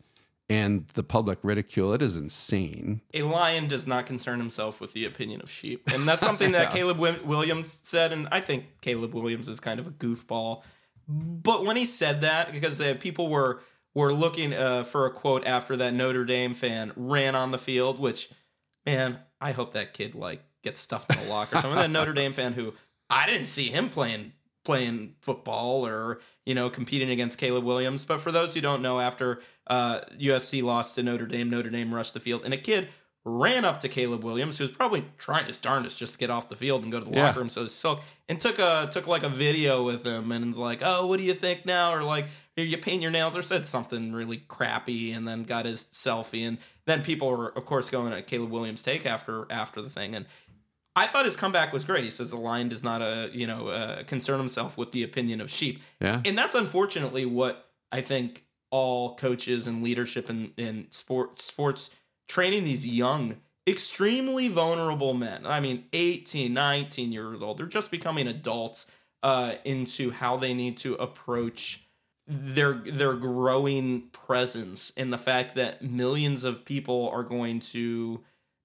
[0.49, 1.93] and the public ridicule.
[1.93, 3.01] It is insane.
[3.15, 6.71] a lion does not concern himself with the opinion of sheep, and that's something that
[6.73, 8.12] Caleb Williams said.
[8.12, 10.62] And I think Caleb Williams is kind of a goofball.
[11.09, 13.61] But when he said that, because uh, people were
[13.95, 17.99] were looking uh, for a quote after that Notre Dame fan ran on the field,
[17.99, 18.31] which
[18.87, 21.75] man, I hope that kid like gets stuffed in a locker something.
[21.75, 22.73] that Notre Dame fan who
[23.11, 24.33] I didn't see him playing
[24.64, 28.05] playing football or you know competing against Caleb Williams.
[28.05, 31.94] But for those who don't know, after uh, USC lost to Notre Dame, Notre Dame
[31.94, 32.88] rushed the field, and a kid
[33.25, 36.48] ran up to Caleb Williams, who was probably trying his darndest just to get off
[36.48, 37.27] the field and go to the Yeah.
[37.27, 37.48] locker room.
[37.48, 40.81] So he's silk and took a took like a video with him and was like,
[40.83, 42.27] "Oh, what do you think now?" Or like
[42.59, 46.46] "Are you paint your nails or said something really crappy and then got his selfie
[46.46, 50.16] and then people were of course going at Caleb Williams take after after the thing
[50.16, 50.27] and
[50.95, 52.05] I thought his comeback was great.
[52.05, 55.41] He says the lion does not uh, you know uh, concern himself with the opinion
[55.41, 55.81] of sheep.
[56.01, 56.21] Yeah.
[56.25, 61.91] And that's unfortunately what I think all coaches and leadership in, in sports sports
[62.29, 65.47] training these young extremely vulnerable men.
[65.47, 67.59] I mean 18, 19 years old.
[67.59, 68.87] They're just becoming adults
[69.23, 71.87] uh, into how they need to approach
[72.27, 78.21] their their growing presence and the fact that millions of people are going to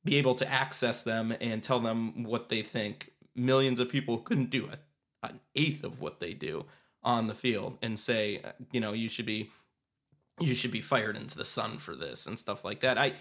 [0.08, 3.12] be able to access them and tell them what they think.
[3.36, 6.66] Millions of people couldn't do a, an eighth of what they do
[7.04, 8.42] on the field and say,
[8.72, 9.50] you know, you should be
[10.40, 12.98] you should be fired into the sun for this and stuff like that.
[12.98, 13.14] I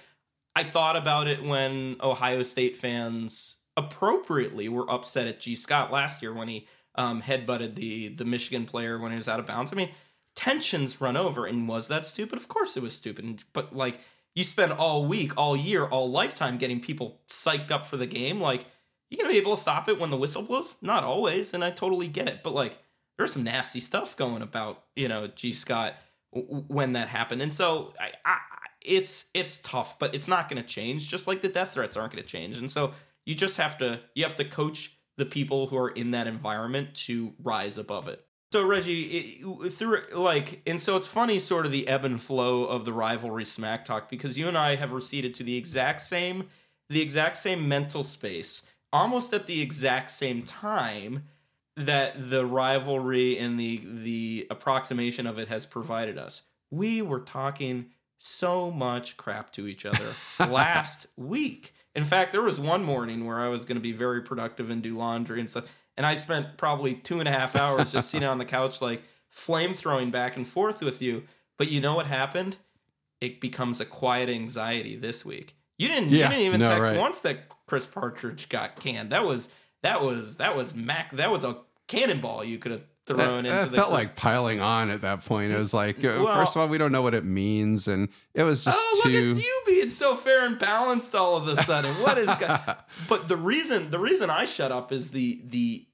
[0.54, 6.22] I thought about it when Ohio State fans appropriately were upset at G Scott last
[6.22, 9.72] year when he um, headbutted the the Michigan player when he was out of bounds.
[9.72, 9.90] I mean,
[10.34, 12.38] tensions run over, and was that stupid?
[12.38, 13.44] Of course it was stupid.
[13.52, 14.00] But like
[14.36, 18.40] you spend all week, all year, all lifetime getting people psyched up for the game.
[18.40, 18.66] Like
[19.10, 20.76] you're gonna be able to stop it when the whistle blows?
[20.80, 22.44] Not always, and I totally get it.
[22.44, 22.78] But like
[23.18, 25.52] there's some nasty stuff going about you know G.
[25.52, 25.94] Scott
[26.30, 28.38] when that happened, and so I, I
[28.82, 31.08] it's it's tough, but it's not going to change.
[31.08, 32.92] Just like the death threats aren't going to change, and so
[33.24, 36.94] you just have to you have to coach the people who are in that environment
[36.94, 38.25] to rise above it.
[38.56, 39.02] So Reggie,
[39.42, 42.92] it, through like, and so it's funny, sort of the ebb and flow of the
[42.94, 46.48] rivalry smack talk because you and I have receded to the exact same,
[46.88, 48.62] the exact same mental space,
[48.94, 51.24] almost at the exact same time
[51.76, 56.40] that the rivalry and the the approximation of it has provided us.
[56.70, 60.14] We were talking so much crap to each other
[60.50, 61.74] last week.
[61.94, 64.82] In fact, there was one morning where I was going to be very productive and
[64.82, 65.66] do laundry and stuff.
[65.96, 69.02] And I spent probably two and a half hours just sitting on the couch, like
[69.28, 71.24] flame throwing back and forth with you.
[71.58, 72.56] But you know what happened?
[73.20, 75.54] It becomes a quiet anxiety this week.
[75.78, 76.10] You didn't.
[76.10, 77.00] Yeah, you didn't even no, text right.
[77.00, 79.10] once that Chris Partridge got canned.
[79.10, 79.48] That was
[79.82, 81.12] that was that was Mac.
[81.12, 84.90] That was a cannonball you could have thrown It, into it felt like piling on
[84.90, 85.52] at that point.
[85.52, 88.08] It was like, uh, Well- first of all, we don't know what it means, and
[88.34, 89.30] it was just Oh, look too.
[89.32, 91.92] at you being so fair and balanced all of a sudden.
[92.02, 92.58] What is go-
[93.08, 95.86] But the reason the reason I shut up is the the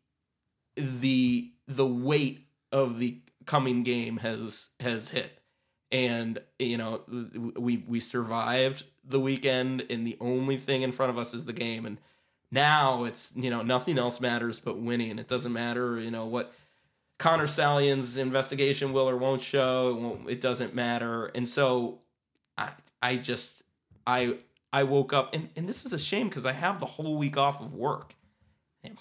[0.76, 5.30] the the weight of the coming game has has hit.
[5.90, 7.02] And you know,
[7.56, 11.52] we we survived the weekend and the only thing in front of us is the
[11.52, 11.98] game and
[12.54, 15.18] now it's, you know, nothing else matters but winning.
[15.18, 16.52] It doesn't matter, you know, what
[17.18, 19.90] Connor Stalions' investigation will or won't show.
[19.90, 21.26] It, won't, it doesn't matter.
[21.26, 22.00] And so
[22.56, 22.70] I
[23.00, 23.62] I just
[24.06, 24.38] I
[24.72, 27.36] I woke up and, and this is a shame because I have the whole week
[27.36, 28.14] off of work.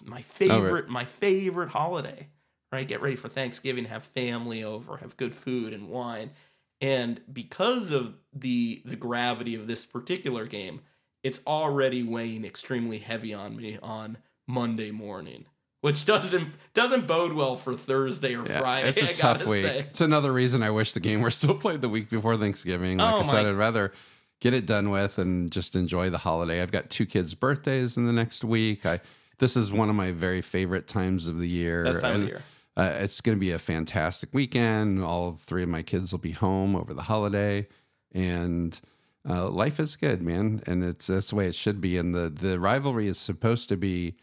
[0.04, 2.28] My oh, favorite my favorite holiday.
[2.72, 2.88] Right?
[2.88, 6.32] Get ready for Thanksgiving, have family over, have good food and wine.
[6.80, 10.82] And because of the the gravity of this particular game,
[11.24, 15.46] it's already weighing extremely heavy on me on Monday morning.
[15.82, 18.90] Which doesn't doesn't bode well for Thursday or Yeah, Friday.
[18.90, 19.66] it's a I tough week.
[19.66, 19.80] say.
[19.80, 22.98] It's another reason I wish the game were still played the week before Thanksgiving.
[22.98, 23.92] Like Oh, I said, I'd rather
[24.40, 26.62] get it done with and just enjoy the holiday.
[26.62, 28.86] I've got two kids' birthdays in the next week.
[28.86, 29.00] I
[29.40, 31.84] this is one of my very favorite times of the year.
[31.84, 32.42] Best time of and, the year.
[32.78, 35.04] Uh, it's going to be a fantastic weekend.
[35.04, 37.68] All three of my kids will be home over the holiday,
[38.14, 38.80] and
[39.28, 40.62] uh, life is good, man.
[40.68, 41.98] And it's that's the way it should be.
[41.98, 44.16] And the the rivalry is supposed to be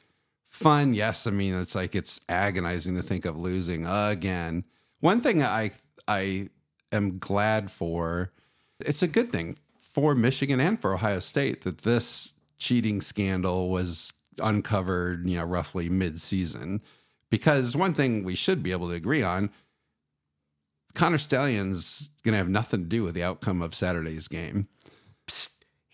[0.58, 0.94] fun.
[0.94, 4.64] Yes, I mean it's like it's agonizing to think of losing again.
[5.00, 5.70] One thing I
[6.06, 6.48] I
[6.92, 8.32] am glad for.
[8.80, 14.12] It's a good thing for Michigan and for Ohio State that this cheating scandal was
[14.40, 16.80] uncovered, you know, roughly mid-season.
[17.30, 19.50] Because one thing we should be able to agree on,
[20.94, 24.68] Connor Stalions' going to have nothing to do with the outcome of Saturday's game.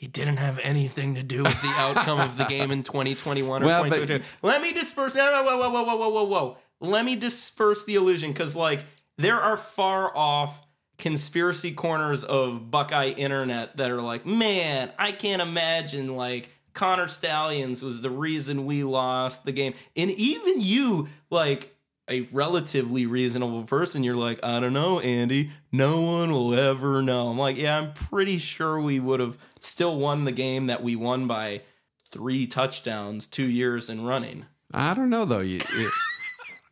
[0.04, 3.64] He didn't have anything to do with the outcome of the game in 2021 or
[3.64, 4.24] Well, but- 2022.
[4.42, 5.14] Let me disperse.
[5.14, 6.56] Whoa, whoa, whoa, whoa, whoa, whoa, whoa.
[6.82, 8.84] Let me disperse the illusion because, like,
[9.16, 10.60] there are far off
[10.98, 17.82] conspiracy corners of Buckeye internet that are like, man, I can't imagine like Connor Stalions
[17.82, 21.73] was the reason we lost the game, and even you, like.
[22.10, 25.50] A relatively reasonable person, you're like, I don't know, Andy.
[25.72, 27.28] No one will ever know.
[27.28, 30.96] I'm like, yeah, I'm pretty sure we would have still won the game that we
[30.96, 31.62] won by
[32.10, 34.44] three touchdowns two years in running.
[34.72, 35.40] I don't know though.
[35.40, 35.90] You, you-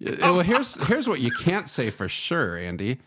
[0.01, 2.99] you- well, here's here's what you can't say for sure, Andy.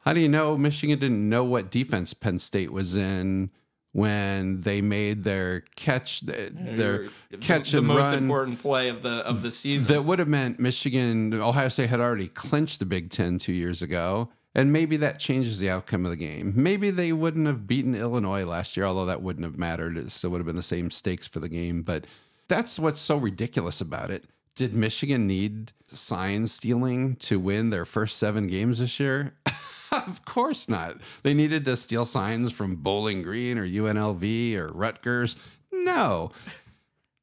[0.00, 3.50] How do you know Michigan didn't know what defense Penn State was in
[3.94, 7.08] when they made their catch, their
[7.40, 8.14] catch the and the most run?
[8.14, 9.94] important play of the of the season.
[9.94, 13.82] That would have meant Michigan, Ohio State had already clinched the Big Ten two years
[13.82, 16.52] ago, And maybe that changes the outcome of the game.
[16.56, 19.96] Maybe they wouldn't have beaten Illinois last year, although that wouldn't have mattered.
[19.96, 21.82] It still would have been the same stakes for the game.
[21.82, 22.04] But
[22.48, 24.24] that's what's so ridiculous about it.
[24.56, 29.34] Did Michigan need sign stealing to win their first seven games this year?
[30.06, 31.00] of course not.
[31.22, 35.36] They needed to steal signs from Bowling Green or UNLV or Rutgers.
[35.72, 36.30] No.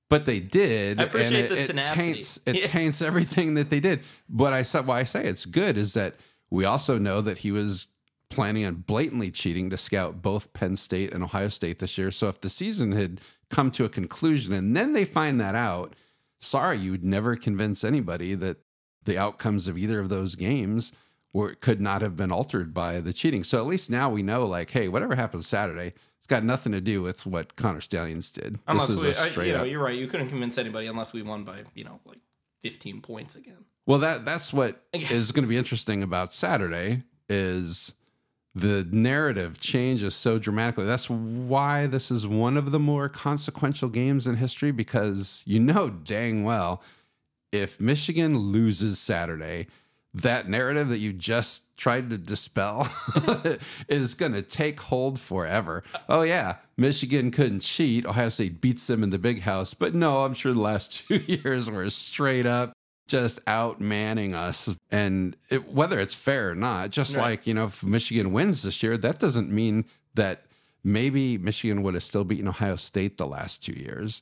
[0.09, 0.99] But they did.
[0.99, 2.01] I appreciate and the it, tenacity.
[2.01, 2.67] It taints, it Yeah.
[2.67, 4.01] taints everything that they did.
[4.27, 6.15] But I said why I say it's good is that
[6.49, 7.87] we also know that he was
[8.29, 12.11] planning on blatantly cheating to scout both Penn State and Ohio State this year.
[12.11, 15.95] So if the season had come to a conclusion and then they find that out,
[16.39, 18.57] sorry, you would never convince anybody that
[19.03, 20.91] the outcomes of either of those games
[21.33, 23.43] were could not have been altered by the cheating.
[23.43, 26.81] So at least now we know, like, hey, whatever happens Saturday, it's got nothing to
[26.81, 28.59] do with what Connor Stalions did.
[28.67, 29.67] Unless this is we, a I- straight you know, up.
[29.67, 29.97] you're right.
[29.97, 32.19] You couldn't convince anybody unless we won by you know like
[32.63, 33.65] 15 points again.
[33.85, 37.93] Well, that that's what is going to be interesting about Saturday is
[38.53, 40.85] the narrative changes so dramatically.
[40.85, 45.89] That's why this is one of the more consequential games in history because you know
[45.89, 46.83] dang well
[47.51, 49.67] if Michigan loses Saturday,
[50.13, 52.87] that narrative that you just tried to dispel
[53.87, 55.83] is going to take hold forever.
[56.09, 58.05] Oh yeah, Michigan couldn't cheat.
[58.05, 61.15] Ohio State beats them in the big house, but no, I'm sure the last 2
[61.15, 62.73] years were straight up
[63.07, 67.23] just outmanning us and it, whether it's fair or not just Right.
[67.31, 69.83] like you know if michigan wins this year that doesn't mean
[70.13, 70.45] that
[70.85, 74.21] maybe michigan would have still beaten ohio state the last two years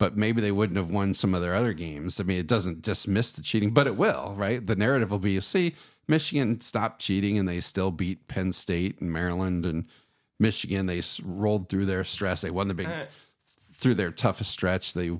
[0.00, 2.18] but maybe they wouldn't have won some of their other games.
[2.18, 4.66] I mean it doesn't dismiss the cheating but it will right?
[4.66, 5.76] The narrative will be you see
[6.08, 9.86] michigan stopped cheating and they still beat penn state and maryland and
[10.40, 10.86] michigan.
[10.86, 12.40] They rolled through their stress.
[12.40, 12.88] They won the big
[13.46, 15.12] through their toughest stretch they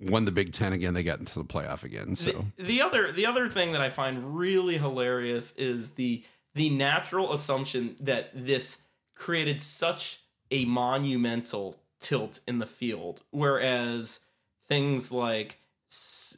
[0.00, 0.94] won the big 10 again.
[0.94, 2.46] They got into the playoff again so.
[2.56, 6.22] The, the other the other thing that I find really hilarious is the
[6.54, 8.78] the natural assumption that this
[9.16, 10.20] created such
[10.52, 14.20] a monumental tilt in the field, whereas
[14.68, 15.58] things like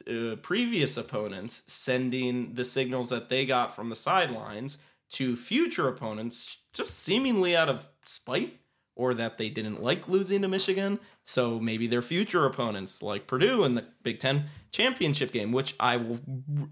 [0.09, 4.77] uh, previous opponents sending the signals that they got from the sidelines
[5.09, 8.57] to future opponents just seemingly out of spite
[8.95, 10.99] or that they didn't like losing to Michigan.
[11.23, 15.97] So maybe their future opponents, like Purdue in the Big Ten championship game, which I
[15.97, 16.19] will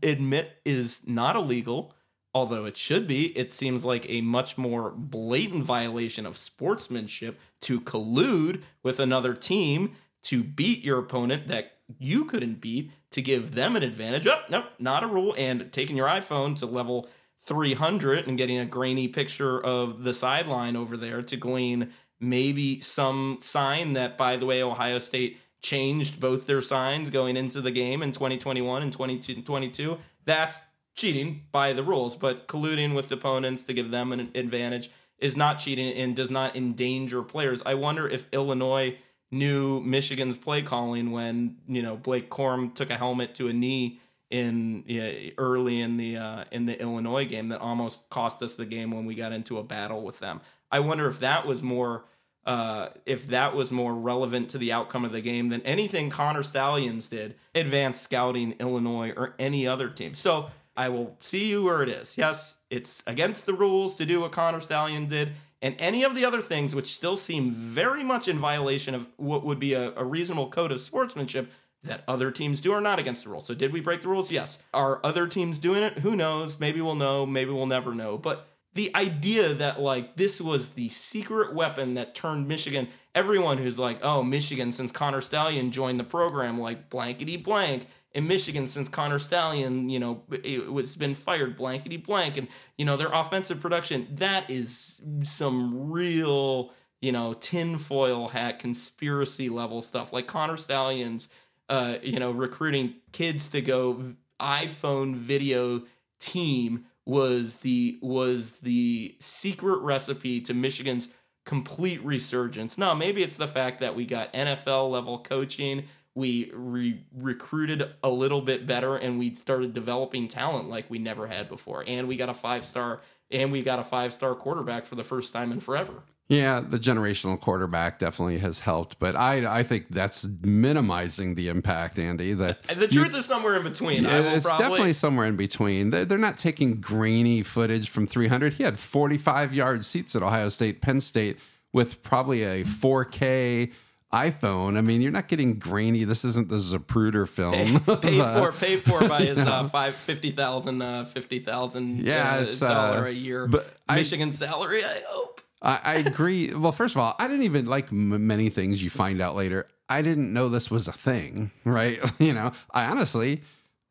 [0.03, 1.93] admit is not illegal,
[2.34, 3.38] although it should be.
[3.38, 9.95] It seems like a much more blatant violation of sportsmanship to collude with another team
[10.23, 14.27] to beat your opponent that you couldn't beat to give them an advantage.
[14.27, 15.34] Oh, nope, not a rule.
[15.38, 17.09] And taking your iPhone to level
[17.43, 23.38] 300 and getting a grainy picture of the sideline over there to glean maybe some
[23.41, 28.03] sign that, by the way, Ohio State changed both their signs going into the game
[28.03, 29.97] in 2021 and 2022.
[30.25, 30.59] That's
[31.00, 35.60] cheating by the rules, but colluding with opponents to give them an advantage is not
[35.60, 37.62] cheating and does not endanger players.
[37.66, 38.97] I wonder if Illinois
[39.32, 44.00] knew Michigan's play calling when, you know, Blake Corum took a helmet to a knee
[44.30, 48.66] in yeah, early in the uh, in the Illinois game that almost cost us the
[48.66, 50.41] game when we got into a battle with them.
[50.72, 52.06] I wonder if that was more
[52.45, 56.43] uh, if that was more relevant to the outcome of the game than anything Connor
[56.43, 60.14] Stalions did, advanced scouting Illinois or any other team.
[60.14, 62.17] So I will see you where it is.
[62.17, 66.23] Yes, it's against the rules to do what Connor Stalions did, and any of the
[66.23, 70.05] other things which still seem very much in violation of what would be a, a
[70.05, 71.51] reasonable code of sportsmanship
[71.84, 73.45] that other teams do are not against the rules.
[73.45, 74.32] So did we break the rules?
[74.32, 74.59] Yes.
[74.73, 75.99] Are other teams doing it?
[75.99, 76.61] Who knows?
[76.61, 78.17] Maybe we'll know, maybe we'll never know.
[78.17, 83.77] But the idea that like this was the secret weapon that turned Michigan, everyone who's
[83.77, 87.86] like, oh, Michigan since Connor Stalions joined the program, like blankety blank.
[88.14, 92.47] In Michigan, since Connor Stalions, you know, it was been fired blankety blank, and
[92.78, 94.07] you know their offensive production.
[94.16, 100.12] That is some real, you know, tinfoil hat conspiracy level stuff.
[100.12, 101.30] Like Connor Stalions'
[101.70, 105.84] uh, you know, recruiting kids to go iPhone video
[106.20, 111.10] team was the was the secret recipe to Michigan's
[111.45, 112.78] complete resurgence.
[112.78, 115.86] Now maybe it's the fact that we got NFL level coaching,
[116.16, 121.28] we re- recruited a little bit better and we started developing talent like we never
[121.28, 121.84] had before.
[121.88, 123.01] And we got a five-star
[123.32, 126.03] and we got a five-star quarterback for the first time in forever.
[126.30, 131.97] Yeah, the generational quarterback definitely has helped, but I I think that's minimizing the impact,
[131.97, 132.34] Andy.
[132.34, 134.05] That uh, The truth is somewhere in between.
[134.05, 135.89] I will it's probably, definitely somewhere in between.
[135.89, 138.53] They're, they're not taking grainy footage from 300.
[138.53, 141.39] He had 45 yard seats at Ohio State, Penn State,
[141.74, 143.72] with probably a 4K
[144.14, 144.78] iPhone.
[144.78, 146.03] I mean, you're not getting grainy.
[146.03, 147.80] This isn't the Zapruder film.
[148.01, 152.38] paid Uh, for paid for by his uh, five fifty thousand uh, fifty thousand Yeah,
[152.38, 154.84] uh, it's, uh, dollar a year but I- Michigan salary.
[154.84, 155.41] I hope.
[155.62, 156.53] I, I agree.
[156.53, 159.68] Well, first of all, I didn't even like m- many things you find out later.
[159.89, 161.99] I didn't know this was a thing, right?
[162.20, 163.41] you know, I honestly,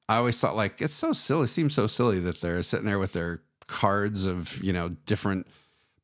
[0.08, 1.44] I always thought like it's so silly.
[1.44, 5.46] It seems so silly that they're sitting there with their cards of you know different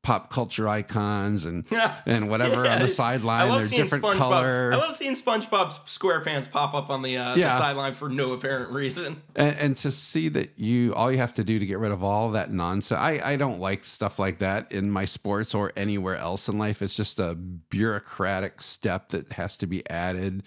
[0.04, 1.64] pop culture icons and
[2.06, 3.48] and whatever on the sideline.
[3.48, 4.18] They're different SpongeBob.
[4.18, 4.70] color.
[4.72, 7.48] I love seeing SpongeBob SquarePants pop up on the, uh, Yeah.
[7.48, 9.20] the sideline for no apparent reason.
[9.34, 12.04] and, and to see that you all you have to do to get rid of
[12.04, 16.16] all that nonsense I, I don't like stuff like that in my sports or anywhere
[16.16, 20.42] else in life it's just a bureaucratic step that has to be added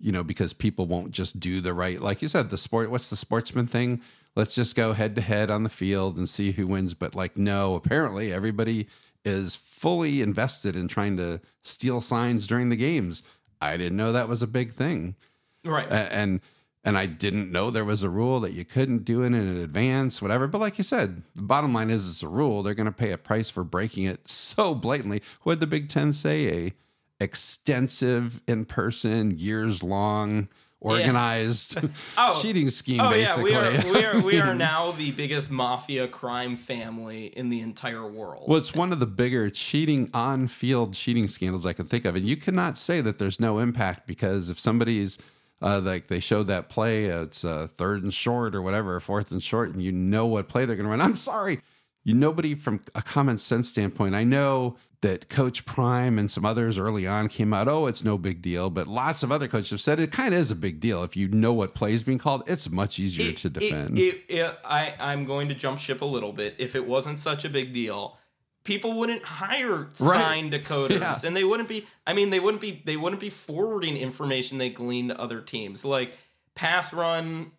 [0.00, 3.10] you know because people won't just do the right like you said the sport what's
[3.10, 4.00] the sportsman thing
[4.36, 7.36] let's just go head to head on the field and see who wins but like
[7.36, 8.86] no apparently everybody
[9.24, 13.22] is fully invested in trying to steal signs during the games
[13.60, 15.14] i didn't know that was a big thing
[15.64, 15.90] Right.
[15.90, 16.40] and
[16.86, 20.20] and I didn't know there was a rule that you couldn't do it in advance,
[20.20, 20.46] whatever.
[20.46, 22.62] But like you said, the bottom line is it's a rule.
[22.62, 25.22] They're going to pay a price for breaking it so blatantly.
[25.44, 26.66] What did the Big Ten say?
[26.66, 26.74] A
[27.20, 30.48] extensive, in person, years long,
[30.84, 31.78] organized
[32.16, 32.38] Oh.
[32.42, 33.00] cheating scheme.
[33.00, 37.26] Oh basically, yeah, we are we are we are now the biggest mafia crime family
[37.26, 38.44] in the entire world.
[38.48, 42.14] Well, it's one of the bigger cheating on field cheating scandals I can think of.
[42.16, 45.18] And you cannot say that there's no impact because if somebody's
[45.62, 49.30] uh, like they showed that play, uh, it's uh, third and short or whatever, fourth
[49.30, 51.00] and short, and you know what play they're going to run.
[51.00, 51.60] I'm sorry,
[52.02, 54.14] you nobody from a common sense standpoint.
[54.14, 58.18] I know that Coach Prime and some others early on came out, oh, it's no
[58.18, 58.70] big deal.
[58.70, 61.02] But lots of other coaches have said it kind of is a big deal.
[61.04, 63.98] If you know what play is being called, it's much easier It- to defend.
[63.98, 66.54] it- it- I, I'm going to jump ship a little bit.
[66.58, 68.16] If it wasn't such a big deal,
[68.64, 70.20] people wouldn't hire Right.
[70.20, 71.20] sign decoders, Yeah.
[71.22, 71.86] and they wouldn't be.
[72.06, 72.82] I mean, they wouldn't be.
[72.84, 75.84] They wouldn't be forwarding information they glean to other teams.
[75.84, 76.16] Like
[76.54, 77.52] pass run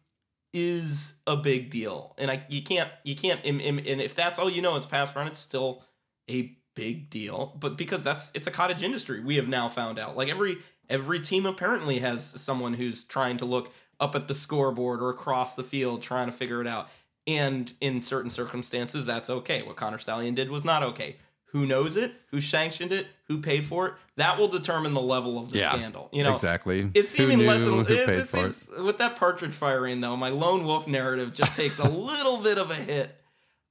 [0.54, 3.40] is a big deal, and I you can't you can't.
[3.46, 5.84] And, and and if that's all you know is pass run, it's still
[6.30, 7.56] a big deal.
[7.60, 10.16] But because that's it's a cottage industry, we have now found out.
[10.16, 10.58] Like every
[10.90, 15.56] every team apparently has someone who's trying to look up at the scoreboard or across
[15.56, 16.90] the field trying to figure it out.
[17.28, 19.64] And in certain circumstances, that's okay.
[19.64, 21.16] What Connor Stalions did was not okay.
[21.56, 22.12] Who knows it?
[22.32, 23.08] Who sanctioned it?
[23.30, 23.94] Who paid for it?
[24.18, 26.10] That will determine the level of the Yeah, scandal.
[26.12, 26.92] You know, exactly.
[26.94, 27.62] it's even knew, less.
[27.64, 28.84] who It's, it's, it?
[28.84, 32.72] with that partridge firing though, my lone wolf narrative just takes a little bit of
[32.72, 33.16] a hit.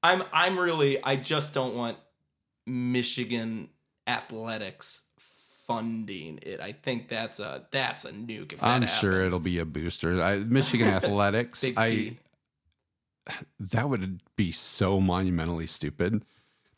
[0.02, 1.98] I'm I'm really I just don't want
[2.66, 3.68] Michigan
[4.06, 5.02] athletics
[5.66, 6.60] funding it.
[6.60, 8.52] I think that's a that's a nuke.
[8.52, 10.22] If that I'm sure it'll be a booster.
[10.22, 11.62] I, Michigan athletics.
[11.62, 12.16] Big I T.
[13.58, 16.24] that would be so monumentally stupid.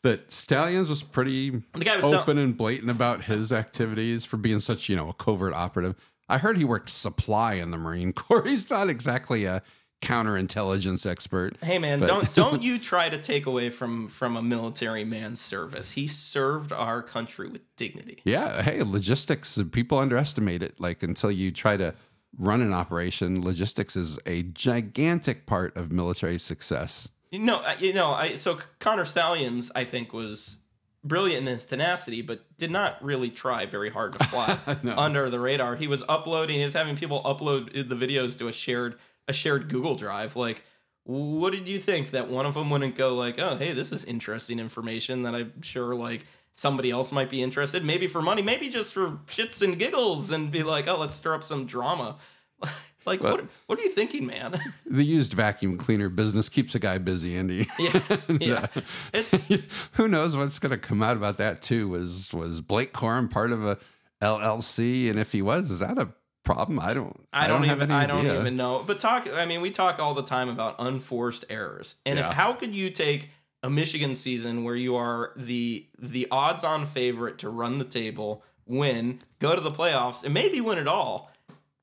[0.03, 2.13] That Stalions was pretty The guy was dumb.
[2.15, 5.95] open and blatant about his activities for being such, you know, a covert operative.
[6.29, 8.45] I heard he worked supply in the Marine Corps.
[8.45, 9.63] He's not exactly a
[10.01, 11.55] counterintelligence expert.
[11.61, 15.41] Hey man, But- don't don't you try to take away from from a military man's
[15.41, 15.91] service.
[15.91, 18.19] He served our country with dignity.
[18.23, 19.59] Yeah, hey, logistics.
[19.71, 20.79] People underestimate it.
[20.79, 21.93] Like until you try to
[22.37, 27.09] run an operation, logistics is a gigantic part of military success.
[27.31, 28.11] You know, you know.
[28.11, 30.59] I so Connor Stalions, I think, was
[31.03, 34.95] brilliant in his tenacity, but did not really try very hard to fly No.
[34.97, 35.75] under the radar.
[35.75, 36.57] He was uploading.
[36.57, 38.95] He was having people upload the videos to a shared
[39.27, 40.35] a shared Google Drive.
[40.35, 40.63] Like,
[41.03, 44.03] what did you think that one of them wouldn't go like, oh, hey, this is
[44.05, 48.69] interesting information that I'm sure like somebody else might be interested, maybe for money, maybe
[48.69, 52.17] just for shits and giggles, and be like, oh, let's stir up some drama.
[53.05, 54.59] like, But- what what are you thinking, man?
[54.89, 57.67] The used vacuum cleaner business keeps a guy busy, Andy.
[57.79, 58.01] yeah,
[58.39, 58.67] yeah.
[58.75, 58.81] Uh,
[59.13, 59.47] it's
[59.93, 61.87] Who knows what's going to come out about that too?
[61.89, 63.77] Was was Blake Corum part of a
[64.21, 65.09] LLC?
[65.09, 66.09] And if he was, is that a
[66.47, 66.79] problem?
[66.79, 67.27] I don't.
[67.31, 68.83] I don't, have even I don't even know.
[68.85, 71.95] But talk I mean we talk all the time about unforced errors.
[72.05, 72.27] And Yeah.
[72.29, 73.29] if, how could you take
[73.63, 78.43] a Michigan season where you are the the odds on favorite to run the table,
[78.65, 81.31] win, go to the playoffs and maybe win it all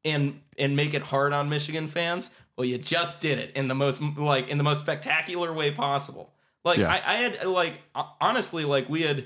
[0.04, 2.30] and and make it hard on Michigan fans?
[2.56, 6.32] Well, you just did it in the most like in the most spectacular way possible.
[6.64, 6.88] Like Yeah.
[6.92, 7.80] I, I had like
[8.20, 9.24] honestly like we had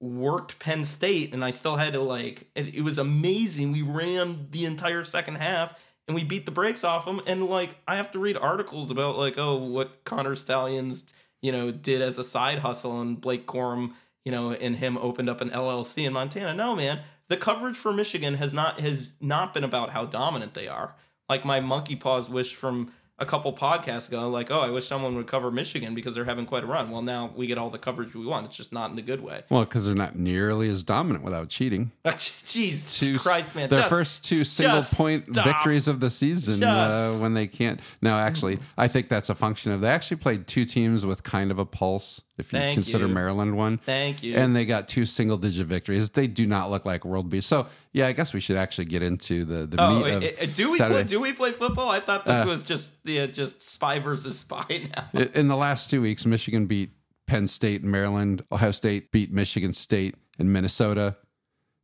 [0.00, 3.72] worked Penn State and I still had to like it, it was amazing.
[3.72, 7.70] We ran the entire second half and we beat the brakes off them and like
[7.86, 12.18] I have to read articles about like oh what Connor Stalions you know did as
[12.18, 13.92] a side hustle and Blake Corum
[14.24, 16.54] you know and him opened up an LLC in Montana.
[16.54, 20.68] No man, the coverage for Michigan has not has not been about how dominant they
[20.68, 20.94] are.
[21.28, 25.16] Like my monkey paws wish from a couple podcasts ago, like, oh, I wish someone
[25.16, 26.90] would cover Michigan because they're having quite a run.
[26.90, 28.46] Well, now we get all the coverage we want.
[28.46, 29.42] It's just not in a good way.
[29.50, 31.90] Well, because they're not nearly as dominant without cheating.
[32.04, 33.68] Jeez, Two, Christ, man!
[33.68, 35.44] Their just- first two single point stop.
[35.46, 37.80] victories of the season uh, when they can't.
[38.02, 41.50] No, actually, I think that's a function of they actually played two teams with kind
[41.50, 43.12] of a pulse, if you Thank consider you.
[43.14, 43.78] Maryland one.
[43.78, 44.36] Thank you.
[44.36, 46.10] And they got two single digit victories.
[46.10, 47.46] They do not look like world beats.
[47.46, 50.32] So, yeah, I guess we should actually get into the, the Oh, meat of eh,
[50.38, 51.00] eh, do we Saturday.
[51.00, 51.90] Uh, play, do we play football?
[51.90, 54.64] I thought this was just yeah, just spy versus spy
[55.14, 55.20] now.
[55.34, 56.90] In the last two weeks, Michigan beat
[57.26, 58.42] Penn State and Maryland.
[58.52, 61.16] Ohio State beat Michigan State and Minnesota.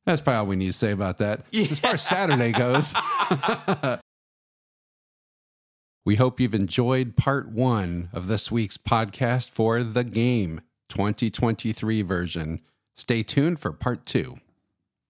[0.07, 1.47] That's probably all we need to say about that.
[1.55, 2.95] As far as Saturday goes,
[6.05, 12.61] we hope you've enjoyed part one of this week's podcast for the game 2023 version.
[12.95, 14.37] Stay tuned for part two.